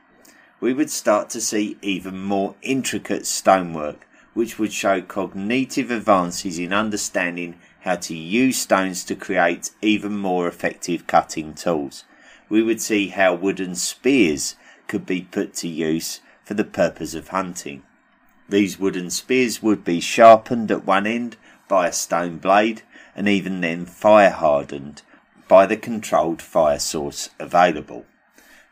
we 0.59 0.73
would 0.73 0.89
start 0.89 1.29
to 1.29 1.41
see 1.41 1.77
even 1.81 2.19
more 2.19 2.55
intricate 2.61 3.25
stonework, 3.25 4.07
which 4.33 4.57
would 4.57 4.73
show 4.73 5.01
cognitive 5.01 5.91
advances 5.91 6.57
in 6.57 6.73
understanding 6.73 7.55
how 7.81 7.95
to 7.95 8.15
use 8.15 8.57
stones 8.57 9.03
to 9.03 9.15
create 9.15 9.71
even 9.81 10.17
more 10.17 10.47
effective 10.47 11.07
cutting 11.07 11.53
tools. 11.53 12.03
We 12.49 12.63
would 12.63 12.81
see 12.81 13.09
how 13.09 13.35
wooden 13.35 13.75
spears 13.75 14.55
could 14.87 15.05
be 15.05 15.21
put 15.21 15.53
to 15.55 15.67
use 15.67 16.21
for 16.43 16.53
the 16.53 16.63
purpose 16.63 17.13
of 17.13 17.29
hunting. 17.29 17.83
These 18.49 18.79
wooden 18.79 19.09
spears 19.09 19.61
would 19.61 19.83
be 19.83 19.99
sharpened 19.99 20.71
at 20.71 20.85
one 20.85 21.05
end 21.05 21.35
by 21.67 21.87
a 21.87 21.93
stone 21.93 22.37
blade 22.37 22.81
and 23.15 23.27
even 23.27 23.61
then 23.61 23.85
fire 23.85 24.29
hardened 24.29 25.01
by 25.47 25.65
the 25.65 25.77
controlled 25.77 26.41
fire 26.41 26.79
source 26.79 27.29
available. 27.39 28.05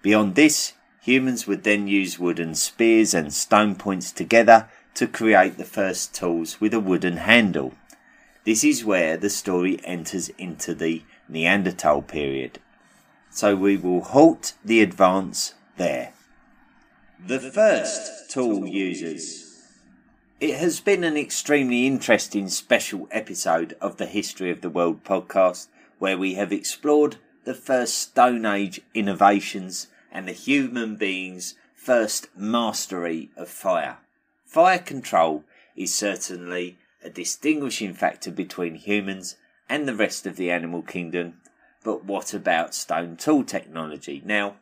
Beyond 0.02 0.36
this, 0.36 0.74
Humans 1.06 1.46
would 1.46 1.64
then 1.64 1.88
use 1.88 2.18
wooden 2.18 2.56
spears 2.56 3.14
and 3.14 3.32
stone 3.32 3.76
points 3.76 4.12
together 4.12 4.68
to 4.96 5.06
create 5.06 5.56
the 5.56 5.64
first 5.64 6.16
tools 6.16 6.60
with 6.60 6.74
a 6.74 6.80
wooden 6.80 7.18
handle. 7.18 7.76
This 8.44 8.64
is 8.64 8.84
where 8.84 9.16
the 9.16 9.30
story 9.30 9.80
enters 9.84 10.30
into 10.30 10.74
the 10.74 11.04
Neanderthal 11.30 12.02
period. 12.02 12.58
So 13.30 13.56
we 13.56 13.78
will 13.78 14.02
halt 14.02 14.54
the 14.66 14.82
advance 14.82 15.54
there. 15.78 16.14
The 17.24 17.40
first 17.40 18.32
tool 18.32 18.66
users. 18.66 19.62
It 20.40 20.56
has 20.56 20.80
been 20.80 21.04
an 21.04 21.18
extremely 21.18 21.86
interesting 21.86 22.50
special 22.50 23.08
episode 23.12 23.78
of 23.80 23.98
the 23.98 24.08
History 24.08 24.50
of 24.50 24.62
the 24.62 24.72
World 24.72 25.04
podcast 25.04 25.68
where 26.00 26.18
we 26.18 26.34
have 26.34 26.52
explored 26.52 27.18
the 27.44 27.54
first 27.54 28.00
Stone 28.00 28.48
Age 28.48 28.82
innovations 28.96 29.86
and 30.16 30.30
the 30.30 30.32
human 30.32 30.96
being's 30.96 31.56
first 31.76 32.30
mastery 32.38 33.30
of 33.36 33.50
fire. 33.50 33.98
Fire 34.46 34.80
control 34.80 35.44
is 35.76 35.94
certainly 35.94 36.78
a 37.04 37.10
distinguishing 37.10 37.94
factor 37.94 38.32
between 38.32 38.76
humans 38.76 39.36
and 39.68 39.86
the 39.86 39.94
rest 39.94 40.26
of 40.26 40.38
the 40.38 40.50
animal 40.50 40.82
kingdom. 40.82 41.34
But 41.84 42.06
what 42.06 42.34
about 42.34 42.74
stone 42.74 43.18
tool 43.18 43.44
technology? 43.44 44.22
Now, 44.24 44.56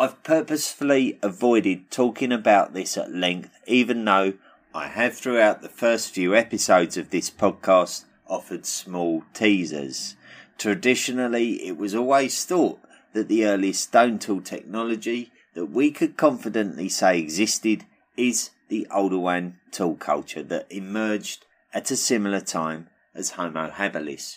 I've 0.00 0.20
purposefully 0.24 1.16
avoided 1.22 1.92
talking 1.92 2.32
about 2.32 2.74
this 2.74 2.98
at 2.98 3.14
length, 3.14 3.56
even 3.68 4.04
though 4.04 4.32
I 4.74 4.88
have 4.88 5.16
throughout 5.16 5.62
the 5.62 5.68
first 5.68 6.10
few 6.10 6.34
episodes 6.34 6.96
of 6.96 7.10
this 7.10 7.30
podcast 7.30 8.04
offered 8.26 8.66
small 8.66 9.22
teasers. 9.32 10.16
Traditionally, 10.58 11.64
it 11.64 11.76
was 11.76 11.94
always 11.94 12.44
thought 12.44 12.80
that 13.12 13.28
the 13.28 13.44
earliest 13.46 13.82
stone 13.84 14.18
tool 14.18 14.40
technology 14.40 15.32
that 15.54 15.66
we 15.66 15.90
could 15.90 16.16
confidently 16.16 16.88
say 16.88 17.18
existed 17.18 17.84
is 18.16 18.50
the 18.68 18.86
Oldowan 18.90 19.54
tool 19.70 19.96
culture 19.96 20.42
that 20.42 20.66
emerged 20.70 21.46
at 21.72 21.90
a 21.90 21.96
similar 21.96 22.40
time 22.40 22.88
as 23.14 23.32
Homo 23.32 23.70
habilis. 23.70 24.36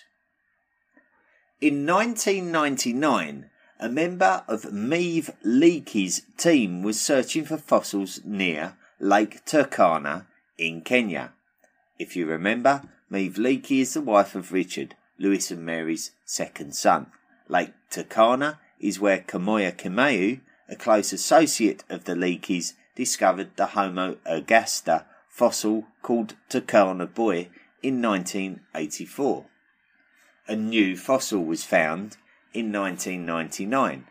In 1.60 1.86
1999, 1.86 3.50
a 3.80 3.90
member 3.90 4.44
of 4.48 4.72
Meave 4.72 5.32
Leakey's 5.46 6.22
team 6.38 6.82
was 6.84 7.00
searching 7.00 7.46
for 7.46 7.58
fossils 7.58 8.20
near 8.24 8.78
Lake 9.00 9.46
Turkana 9.46 10.26
in 10.58 10.82
Kenya. 10.82 11.34
If 12.00 12.16
you 12.16 12.26
remember, 12.26 12.84
Meave 13.12 13.36
Leakey 13.36 13.82
is 13.82 13.94
the 13.94 14.02
wife 14.02 14.36
of 14.36 14.52
Richard, 14.52 14.96
Louis 15.20 15.52
and 15.52 15.66
Mary's 15.66 16.12
second 16.26 16.76
son. 16.76 17.08
Lake 17.52 17.74
Turkana 17.90 18.60
is 18.80 19.02
where 19.02 19.20
Kamoya 19.20 19.76
Kimeu, 19.76 20.40
a 20.70 20.76
close 20.78 21.12
associate 21.12 21.84
of 21.90 22.06
the 22.06 22.16
Leakeys, 22.16 22.76
discovered 22.96 23.58
the 23.58 23.66
Homo 23.68 24.16
ergaster 24.26 25.04
fossil 25.28 25.86
called 26.02 26.36
Turkana 26.50 27.14
Boy 27.14 27.50
in 27.84 28.02
1984. 28.02 29.48
A 30.48 30.56
new 30.56 30.96
fossil 30.96 31.44
was 31.44 31.66
found 31.66 32.16
in 32.54 32.72
1999, 32.72 34.08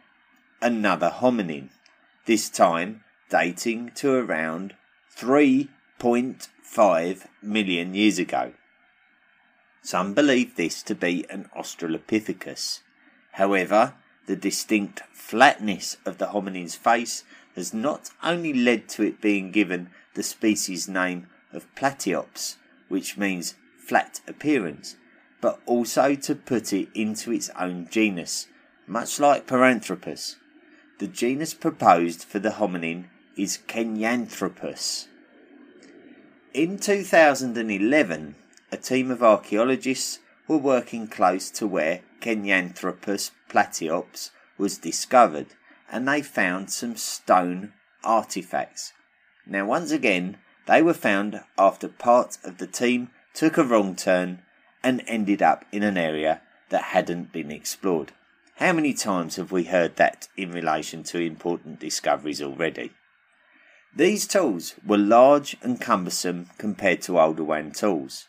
another 0.60 1.08
hominin, 1.08 1.70
this 2.26 2.50
time 2.50 3.02
dating 3.30 3.92
to 3.94 4.12
around 4.12 4.74
3.5 5.16 7.26
million 7.42 7.94
years 7.94 8.18
ago. 8.18 8.52
Some 9.80 10.12
believe 10.12 10.56
this 10.56 10.82
to 10.82 10.94
be 10.94 11.24
an 11.30 11.48
Australopithecus. 11.56 12.80
However, 13.32 13.94
the 14.26 14.36
distinct 14.36 15.02
flatness 15.12 15.96
of 16.04 16.18
the 16.18 16.26
hominin's 16.26 16.74
face 16.74 17.24
has 17.56 17.74
not 17.74 18.10
only 18.22 18.52
led 18.52 18.88
to 18.90 19.02
it 19.02 19.20
being 19.20 19.50
given 19.50 19.90
the 20.14 20.22
species 20.22 20.88
name 20.88 21.26
of 21.52 21.72
Platyops, 21.74 22.56
which 22.88 23.16
means 23.16 23.54
flat 23.76 24.20
appearance, 24.26 24.96
but 25.40 25.60
also 25.66 26.14
to 26.14 26.34
put 26.34 26.72
it 26.72 26.88
into 26.94 27.32
its 27.32 27.50
own 27.58 27.88
genus, 27.90 28.46
much 28.86 29.18
like 29.18 29.46
Paranthropus. 29.46 30.36
The 30.98 31.08
genus 31.08 31.54
proposed 31.54 32.24
for 32.24 32.38
the 32.38 32.50
hominin 32.50 33.06
is 33.36 33.58
Kenyanthropus. 33.66 35.06
In 36.52 36.78
2011, 36.78 38.34
a 38.72 38.76
team 38.76 39.10
of 39.10 39.22
archaeologists 39.22 40.18
were 40.50 40.58
working 40.58 41.06
close 41.06 41.48
to 41.48 41.64
where 41.64 42.00
Kenyanthropus 42.20 43.30
platyops 43.48 44.30
was 44.58 44.78
discovered 44.78 45.46
and 45.92 46.08
they 46.08 46.20
found 46.20 46.72
some 46.72 46.96
stone 46.96 47.72
artifacts. 48.02 48.92
Now, 49.46 49.64
once 49.66 49.92
again, 49.92 50.38
they 50.66 50.82
were 50.82 50.92
found 50.92 51.40
after 51.56 51.86
part 51.86 52.36
of 52.42 52.58
the 52.58 52.66
team 52.66 53.10
took 53.32 53.58
a 53.58 53.62
wrong 53.62 53.94
turn 53.94 54.42
and 54.82 55.04
ended 55.06 55.40
up 55.40 55.64
in 55.70 55.84
an 55.84 55.96
area 55.96 56.42
that 56.70 56.82
hadn't 56.82 57.32
been 57.32 57.52
explored. 57.52 58.10
How 58.56 58.72
many 58.72 58.92
times 58.92 59.36
have 59.36 59.52
we 59.52 59.64
heard 59.64 59.94
that 59.96 60.26
in 60.36 60.50
relation 60.50 61.04
to 61.04 61.20
important 61.20 61.78
discoveries 61.78 62.42
already? 62.42 62.90
These 63.94 64.26
tools 64.26 64.74
were 64.84 64.98
large 64.98 65.56
and 65.62 65.80
cumbersome 65.80 66.50
compared 66.58 67.02
to 67.02 67.12
Oldowan 67.12 67.72
tools. 67.72 68.26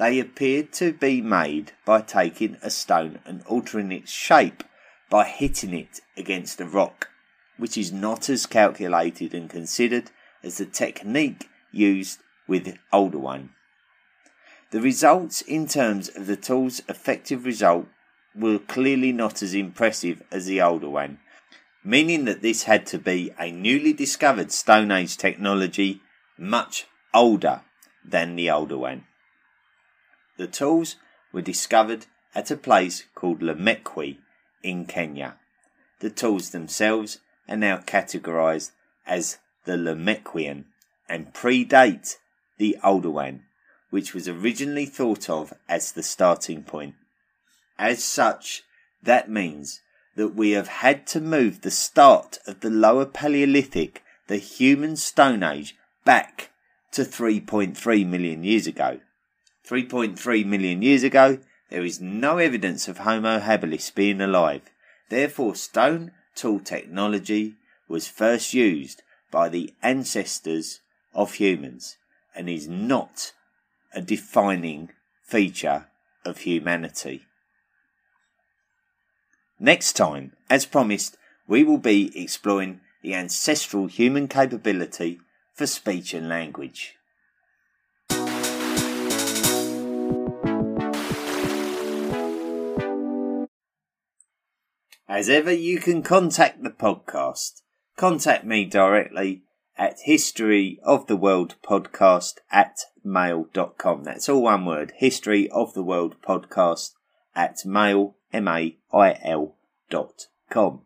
They 0.00 0.18
appeared 0.18 0.72
to 0.80 0.94
be 0.94 1.20
made 1.20 1.72
by 1.84 2.00
taking 2.00 2.56
a 2.62 2.70
stone 2.70 3.18
and 3.26 3.42
altering 3.42 3.92
its 3.92 4.10
shape 4.10 4.64
by 5.10 5.26
hitting 5.26 5.74
it 5.74 6.00
against 6.16 6.58
a 6.58 6.64
rock, 6.64 7.10
which 7.58 7.76
is 7.76 7.92
not 7.92 8.30
as 8.30 8.46
calculated 8.46 9.34
and 9.34 9.50
considered 9.50 10.10
as 10.42 10.56
the 10.56 10.64
technique 10.64 11.50
used 11.70 12.20
with 12.48 12.64
the 12.64 12.78
Oldowan. 12.90 13.50
The 14.70 14.80
results 14.80 15.42
in 15.42 15.66
terms 15.66 16.08
of 16.08 16.26
the 16.26 16.36
tool's 16.36 16.80
effective 16.88 17.44
result 17.44 17.86
were 18.34 18.58
clearly 18.58 19.12
not 19.12 19.42
as 19.42 19.52
impressive 19.52 20.22
as 20.32 20.46
the 20.46 20.62
Oldowan, 20.62 21.18
meaning 21.84 22.24
that 22.24 22.40
this 22.40 22.62
had 22.62 22.86
to 22.86 22.98
be 22.98 23.34
a 23.38 23.50
newly 23.50 23.92
discovered 23.92 24.50
Stone 24.50 24.92
Age 24.92 25.18
technology 25.18 26.00
much 26.38 26.86
older 27.12 27.60
than 28.02 28.36
the 28.36 28.46
Oldowan. 28.46 29.02
The 30.40 30.46
tools 30.46 30.96
were 31.32 31.42
discovered 31.42 32.06
at 32.34 32.50
a 32.50 32.56
place 32.56 33.04
called 33.14 33.40
Lomekwi 33.40 34.20
in 34.62 34.86
Kenya. 34.86 35.36
The 35.98 36.08
tools 36.08 36.48
themselves 36.48 37.18
are 37.46 37.58
now 37.58 37.76
categorized 37.76 38.70
as 39.06 39.36
the 39.66 39.76
Lomekwian 39.76 40.64
and 41.06 41.34
predate 41.34 42.16
the 42.56 42.78
Oldowan 42.82 43.40
which 43.90 44.14
was 44.14 44.28
originally 44.28 44.86
thought 44.86 45.28
of 45.28 45.52
as 45.68 45.92
the 45.92 46.02
starting 46.02 46.62
point. 46.62 46.94
As 47.78 48.02
such, 48.02 48.62
that 49.02 49.28
means 49.28 49.82
that 50.16 50.34
we 50.34 50.52
have 50.52 50.68
had 50.68 51.06
to 51.08 51.20
move 51.20 51.60
the 51.60 51.70
start 51.70 52.38
of 52.46 52.60
the 52.60 52.70
lower 52.70 53.04
Paleolithic, 53.04 54.02
the 54.26 54.38
human 54.38 54.96
Stone 54.96 55.42
Age, 55.42 55.76
back 56.06 56.48
to 56.92 57.02
3.3 57.02 58.06
million 58.06 58.42
years 58.42 58.66
ago. 58.66 59.00
3.3 59.70 60.44
million 60.46 60.82
years 60.82 61.04
ago, 61.04 61.38
there 61.68 61.84
is 61.84 62.00
no 62.00 62.38
evidence 62.38 62.88
of 62.88 62.98
Homo 62.98 63.38
habilis 63.38 63.94
being 63.94 64.20
alive. 64.20 64.62
Therefore, 65.10 65.54
stone 65.54 66.10
tool 66.34 66.58
technology 66.58 67.54
was 67.86 68.08
first 68.08 68.52
used 68.52 69.02
by 69.30 69.48
the 69.48 69.72
ancestors 69.80 70.80
of 71.14 71.34
humans 71.34 71.98
and 72.34 72.50
is 72.50 72.66
not 72.66 73.32
a 73.94 74.02
defining 74.02 74.90
feature 75.22 75.86
of 76.24 76.38
humanity. 76.38 77.26
Next 79.60 79.92
time, 79.92 80.32
as 80.48 80.66
promised, 80.66 81.16
we 81.46 81.62
will 81.62 81.78
be 81.78 82.10
exploring 82.20 82.80
the 83.02 83.14
ancestral 83.14 83.86
human 83.86 84.26
capability 84.26 85.20
for 85.54 85.68
speech 85.68 86.12
and 86.12 86.28
language. 86.28 86.96
As 95.10 95.28
ever, 95.28 95.52
you 95.52 95.80
can 95.80 96.04
contact 96.04 96.62
the 96.62 96.70
podcast. 96.70 97.62
Contact 97.96 98.44
me 98.44 98.64
directly 98.64 99.42
at 99.76 99.98
historyoftheworldpodcast 100.06 100.78
of 100.84 101.06
the 101.08 101.16
world 101.16 101.56
podcast 101.64 102.34
at 102.52 102.78
mail.com. 103.02 104.04
That's 104.04 104.28
all 104.28 104.42
one 104.42 104.64
word. 104.64 104.92
History 104.94 105.50
of 105.50 105.74
the 105.74 105.82
world 105.82 106.14
podcast 106.22 106.90
at 107.34 107.66
mail, 107.66 108.14
M-A-I-L 108.32 109.56
dot 109.90 110.26
com. 110.48 110.82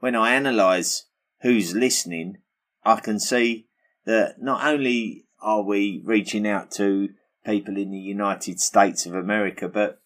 When 0.00 0.16
I 0.16 0.32
analyze 0.32 1.04
who's 1.42 1.74
listening, 1.74 2.38
I 2.82 3.00
can 3.00 3.20
see 3.20 3.66
that 4.06 4.40
not 4.40 4.66
only 4.66 5.26
are 5.42 5.62
we 5.62 6.00
reaching 6.02 6.48
out 6.48 6.70
to 6.72 7.10
people 7.44 7.76
in 7.76 7.90
the 7.90 7.98
United 7.98 8.58
States 8.58 9.04
of 9.04 9.14
America, 9.14 9.68
but 9.68 10.00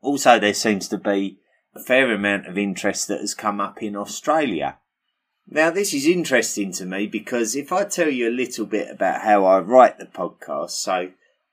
also 0.00 0.40
there 0.40 0.52
seems 0.52 0.88
to 0.88 0.98
be 0.98 1.38
a 1.76 1.82
fair 1.82 2.12
amount 2.12 2.46
of 2.46 2.56
interest 2.56 3.08
that 3.08 3.20
has 3.20 3.34
come 3.34 3.60
up 3.60 3.82
in 3.82 3.96
Australia. 3.96 4.78
Now, 5.48 5.70
this 5.70 5.92
is 5.94 6.06
interesting 6.06 6.72
to 6.72 6.86
me 6.86 7.06
because 7.06 7.54
if 7.54 7.70
I 7.70 7.84
tell 7.84 8.08
you 8.08 8.28
a 8.28 8.30
little 8.30 8.66
bit 8.66 8.90
about 8.90 9.22
how 9.22 9.44
I 9.44 9.60
write 9.60 9.98
the 9.98 10.06
podcast, 10.06 10.70
so 10.70 11.10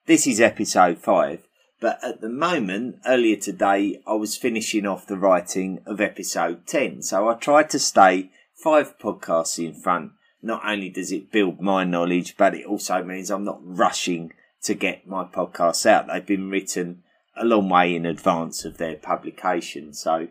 this 0.08 0.26
is 0.26 0.40
episode 0.40 0.98
five, 0.98 1.48
but 1.80 2.00
at 2.02 2.22
the 2.22 2.30
moment, 2.30 3.00
earlier 3.06 3.36
today, 3.36 4.02
I 4.08 4.14
was 4.14 4.38
finishing 4.38 4.86
off 4.86 5.06
the 5.06 5.18
writing 5.18 5.82
of 5.86 6.00
episode 6.00 6.66
10. 6.66 7.02
So 7.02 7.28
I 7.28 7.36
tried 7.36 7.70
to 7.72 7.80
stay 7.80 8.32
five 8.56 8.98
podcasts 8.98 9.64
in 9.64 9.74
front. 9.74 10.14
Not 10.42 10.62
only 10.66 10.90
does 10.90 11.12
it 11.12 11.32
build 11.32 11.60
my 11.60 11.84
knowledge, 11.84 12.36
but 12.38 12.56
it 12.56 12.66
also 12.66 13.04
means 13.04 13.30
I'm 13.30 13.44
not 13.44 13.60
rushing 13.62 14.32
to 14.64 14.74
get 14.74 15.06
my 15.06 15.26
podcasts 15.26 15.86
out. 15.86 16.08
They've 16.08 16.26
been 16.26 16.50
written 16.50 17.04
a 17.36 17.46
long 17.46 17.70
way 17.70 17.96
in 17.96 18.06
advance 18.06 18.66
of 18.66 18.78
their 18.78 18.96
publication. 18.96 19.94
So 19.94 20.28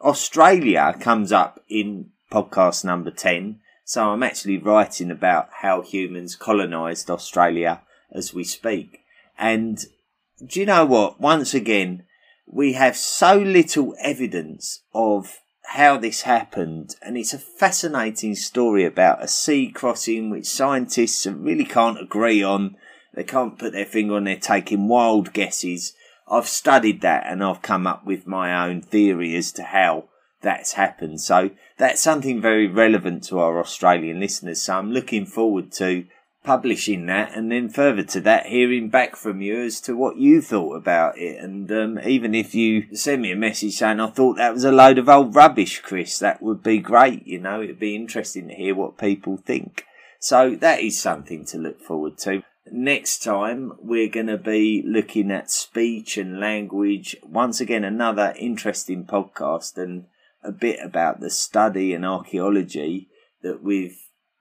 Australia 0.00 0.94
comes 0.98 1.32
up 1.32 1.60
in 1.68 2.10
podcast 2.30 2.84
number 2.84 3.10
10. 3.10 3.60
So 3.84 4.10
I'm 4.10 4.22
actually 4.22 4.58
writing 4.58 5.10
about 5.10 5.48
how 5.60 5.82
humans 5.82 6.34
colonised 6.34 7.10
Australia 7.10 7.82
as 8.12 8.34
we 8.34 8.44
speak. 8.44 9.00
And 9.38 9.84
do 10.44 10.60
you 10.60 10.66
know 10.66 10.84
what? 10.84 11.20
Once 11.20 11.54
again, 11.54 12.04
we 12.46 12.74
have 12.74 12.96
so 12.96 13.36
little 13.36 13.94
evidence 14.00 14.82
of 14.94 15.38
how 15.70 15.96
this 15.98 16.22
happened, 16.22 16.94
and 17.02 17.16
it's 17.16 17.34
a 17.34 17.38
fascinating 17.38 18.34
story 18.36 18.84
about 18.84 19.22
a 19.22 19.28
sea 19.28 19.68
crossing 19.68 20.30
which 20.30 20.46
scientists 20.46 21.26
really 21.26 21.64
can't 21.64 22.00
agree 22.00 22.42
on. 22.42 22.76
They 23.14 23.24
can't 23.24 23.58
put 23.58 23.72
their 23.72 23.84
finger 23.84 24.14
on. 24.14 24.24
They're 24.24 24.36
taking 24.36 24.88
wild 24.88 25.32
guesses. 25.32 25.92
I've 26.28 26.48
studied 26.48 27.00
that 27.02 27.24
and 27.26 27.42
I've 27.42 27.62
come 27.62 27.86
up 27.86 28.04
with 28.04 28.26
my 28.26 28.66
own 28.66 28.82
theory 28.82 29.36
as 29.36 29.52
to 29.52 29.62
how 29.62 30.08
that's 30.42 30.72
happened. 30.72 31.20
So 31.20 31.50
that's 31.78 32.00
something 32.00 32.40
very 32.40 32.66
relevant 32.66 33.24
to 33.24 33.38
our 33.38 33.60
Australian 33.60 34.20
listeners. 34.20 34.62
So 34.62 34.76
I'm 34.76 34.92
looking 34.92 35.26
forward 35.26 35.72
to 35.72 36.06
publishing 36.46 37.06
that 37.06 37.36
and 37.36 37.50
then 37.50 37.68
further 37.68 38.04
to 38.04 38.20
that 38.20 38.46
hearing 38.46 38.88
back 38.88 39.16
from 39.16 39.40
you 39.40 39.62
as 39.62 39.80
to 39.80 39.96
what 39.96 40.16
you 40.16 40.40
thought 40.40 40.76
about 40.76 41.18
it 41.18 41.42
and 41.42 41.70
um, 41.72 41.98
even 42.06 42.36
if 42.36 42.54
you 42.54 42.86
send 42.94 43.20
me 43.20 43.32
a 43.32 43.36
message 43.36 43.72
saying 43.72 43.98
i 43.98 44.06
thought 44.06 44.36
that 44.36 44.54
was 44.54 44.62
a 44.62 44.70
load 44.70 44.96
of 44.96 45.08
old 45.08 45.34
rubbish 45.34 45.80
chris 45.80 46.20
that 46.20 46.40
would 46.40 46.62
be 46.62 46.78
great 46.78 47.26
you 47.26 47.36
know 47.40 47.60
it'd 47.60 47.80
be 47.80 47.96
interesting 47.96 48.46
to 48.46 48.54
hear 48.54 48.76
what 48.76 48.96
people 48.96 49.36
think 49.36 49.84
so 50.20 50.54
that 50.54 50.78
is 50.78 51.00
something 51.00 51.44
to 51.44 51.58
look 51.58 51.80
forward 51.80 52.16
to 52.16 52.44
next 52.70 53.22
time 53.22 53.72
we're 53.78 54.08
going 54.08 54.26
to 54.26 54.38
be 54.38 54.82
looking 54.86 55.30
at 55.30 55.50
speech 55.50 56.16
and 56.16 56.40
language 56.40 57.16
once 57.22 57.60
again 57.60 57.84
another 57.84 58.34
interesting 58.38 59.04
podcast 59.04 59.76
and 59.76 60.06
a 60.42 60.52
bit 60.52 60.78
about 60.82 61.20
the 61.20 61.30
study 61.30 61.92
and 61.92 62.04
archaeology 62.04 63.08
that 63.42 63.62
we've 63.62 63.96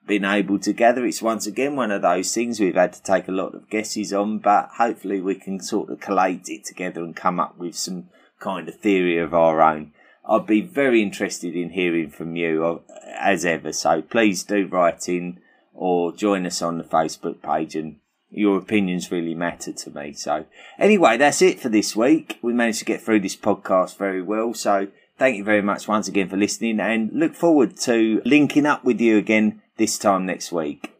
been 0.08 0.26
able 0.26 0.60
to 0.60 0.74
gather. 0.74 1.06
It's 1.06 1.22
once 1.22 1.48
again 1.48 1.76
one 1.76 1.92
of 1.92 2.02
those 2.02 2.34
things 2.34 2.60
we've 2.60 2.76
had 2.76 2.94
to 2.94 3.04
take 3.04 3.28
a 3.28 3.32
lot 3.32 3.56
of 3.56 3.70
guesses 3.70 4.14
on, 4.14 4.40
but 4.40 4.70
hopefully 4.78 5.20
we 5.20 5.36
can 5.36 5.60
sort 5.60 5.90
of 5.90 6.00
collate 6.00 6.48
it 6.48 6.66
together 6.66 7.04
and 7.04 7.16
come 7.16 7.40
up 7.40 7.58
with 7.58 7.76
some 7.76 8.10
kind 8.40 8.68
of 8.70 8.76
theory 8.76 9.18
of 9.18 9.34
our 9.34 9.62
own. 9.62 9.94
I'd 10.28 10.48
be 10.48 10.62
very 10.62 11.02
interested 11.02 11.56
in 11.56 11.72
hearing 11.72 12.10
from 12.10 12.36
you 12.36 12.66
uh, 12.66 12.80
as 13.18 13.46
ever, 13.46 13.72
so 13.72 14.02
please 14.02 14.44
do 14.44 14.68
write 14.68 15.08
in 15.08 15.40
or 15.74 16.12
join 16.12 16.46
us 16.46 16.62
on 16.62 16.78
the 16.78 16.84
Facebook 16.84 17.42
page 17.42 17.76
and 17.76 17.98
your 18.38 18.58
opinions 18.58 19.12
really 19.12 19.34
matter 19.34 19.72
to 19.72 19.90
me. 19.92 20.14
So 20.14 20.46
anyway, 20.78 21.18
that's 21.18 21.42
it 21.42 21.60
for 21.60 21.70
this 21.70 21.96
week. 21.96 22.40
We 22.42 22.54
managed 22.54 22.80
to 22.80 22.86
get 22.86 23.02
through 23.02 23.22
this 23.22 23.36
podcast 23.36 23.98
very 23.98 24.22
well. 24.22 24.54
So 24.54 24.88
thank 25.18 25.38
you 25.38 25.44
very 25.44 25.62
much 25.62 25.88
once 25.88 26.08
again 26.08 26.30
for 26.30 26.38
listening 26.38 26.80
and 26.80 27.12
look 27.14 27.36
forward 27.36 27.78
to 27.82 28.22
linking 28.26 28.66
up 28.66 28.84
with 28.84 29.00
you 29.00 29.18
again 29.18 29.62
this 29.78 29.98
time 29.98 30.26
next 30.26 30.52
week. 30.52 30.92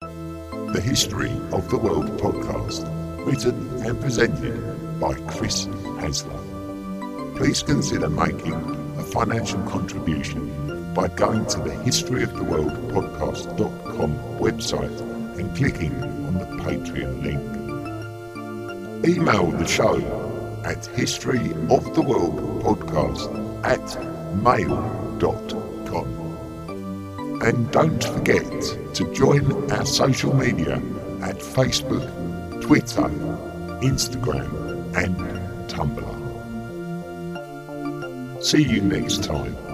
The 0.00 0.80
History 0.82 1.32
of 1.52 1.68
the 1.68 1.78
World 1.78 2.06
podcast, 2.18 2.86
written 3.26 3.84
and 3.84 4.00
presented 4.00 5.00
by 5.00 5.14
Chris 5.32 5.66
Hasler. 5.66 6.46
Please 7.36 7.62
consider 7.62 8.08
making 8.08 8.52
a 8.98 9.02
financial 9.02 9.60
contribution 9.62 10.94
by 10.94 11.08
going 11.08 11.46
to 11.46 11.58
the 11.60 11.72
History 11.82 12.22
of 12.22 12.34
the 12.34 12.44
World 12.44 12.72
podcast.com 12.92 14.14
website 14.38 15.09
and 15.40 15.56
clicking 15.56 15.94
on 16.02 16.34
the 16.34 16.44
Patreon 16.62 17.22
link. 17.22 17.40
Email 19.08 19.50
the 19.52 19.66
show 19.66 19.96
at 20.64 20.76
historyoftheworldpodcast 20.94 23.64
at 23.64 23.98
mail.com. 24.42 26.20
And 27.42 27.70
don't 27.72 28.04
forget 28.04 28.60
to 28.94 29.10
join 29.14 29.72
our 29.72 29.86
social 29.86 30.36
media 30.36 30.74
at 31.22 31.38
Facebook, 31.38 32.06
Twitter, 32.60 33.08
Instagram, 33.80 34.52
and 34.94 35.16
Tumblr. 35.70 36.20
See 38.44 38.62
you 38.62 38.82
next 38.82 39.24
time. 39.24 39.69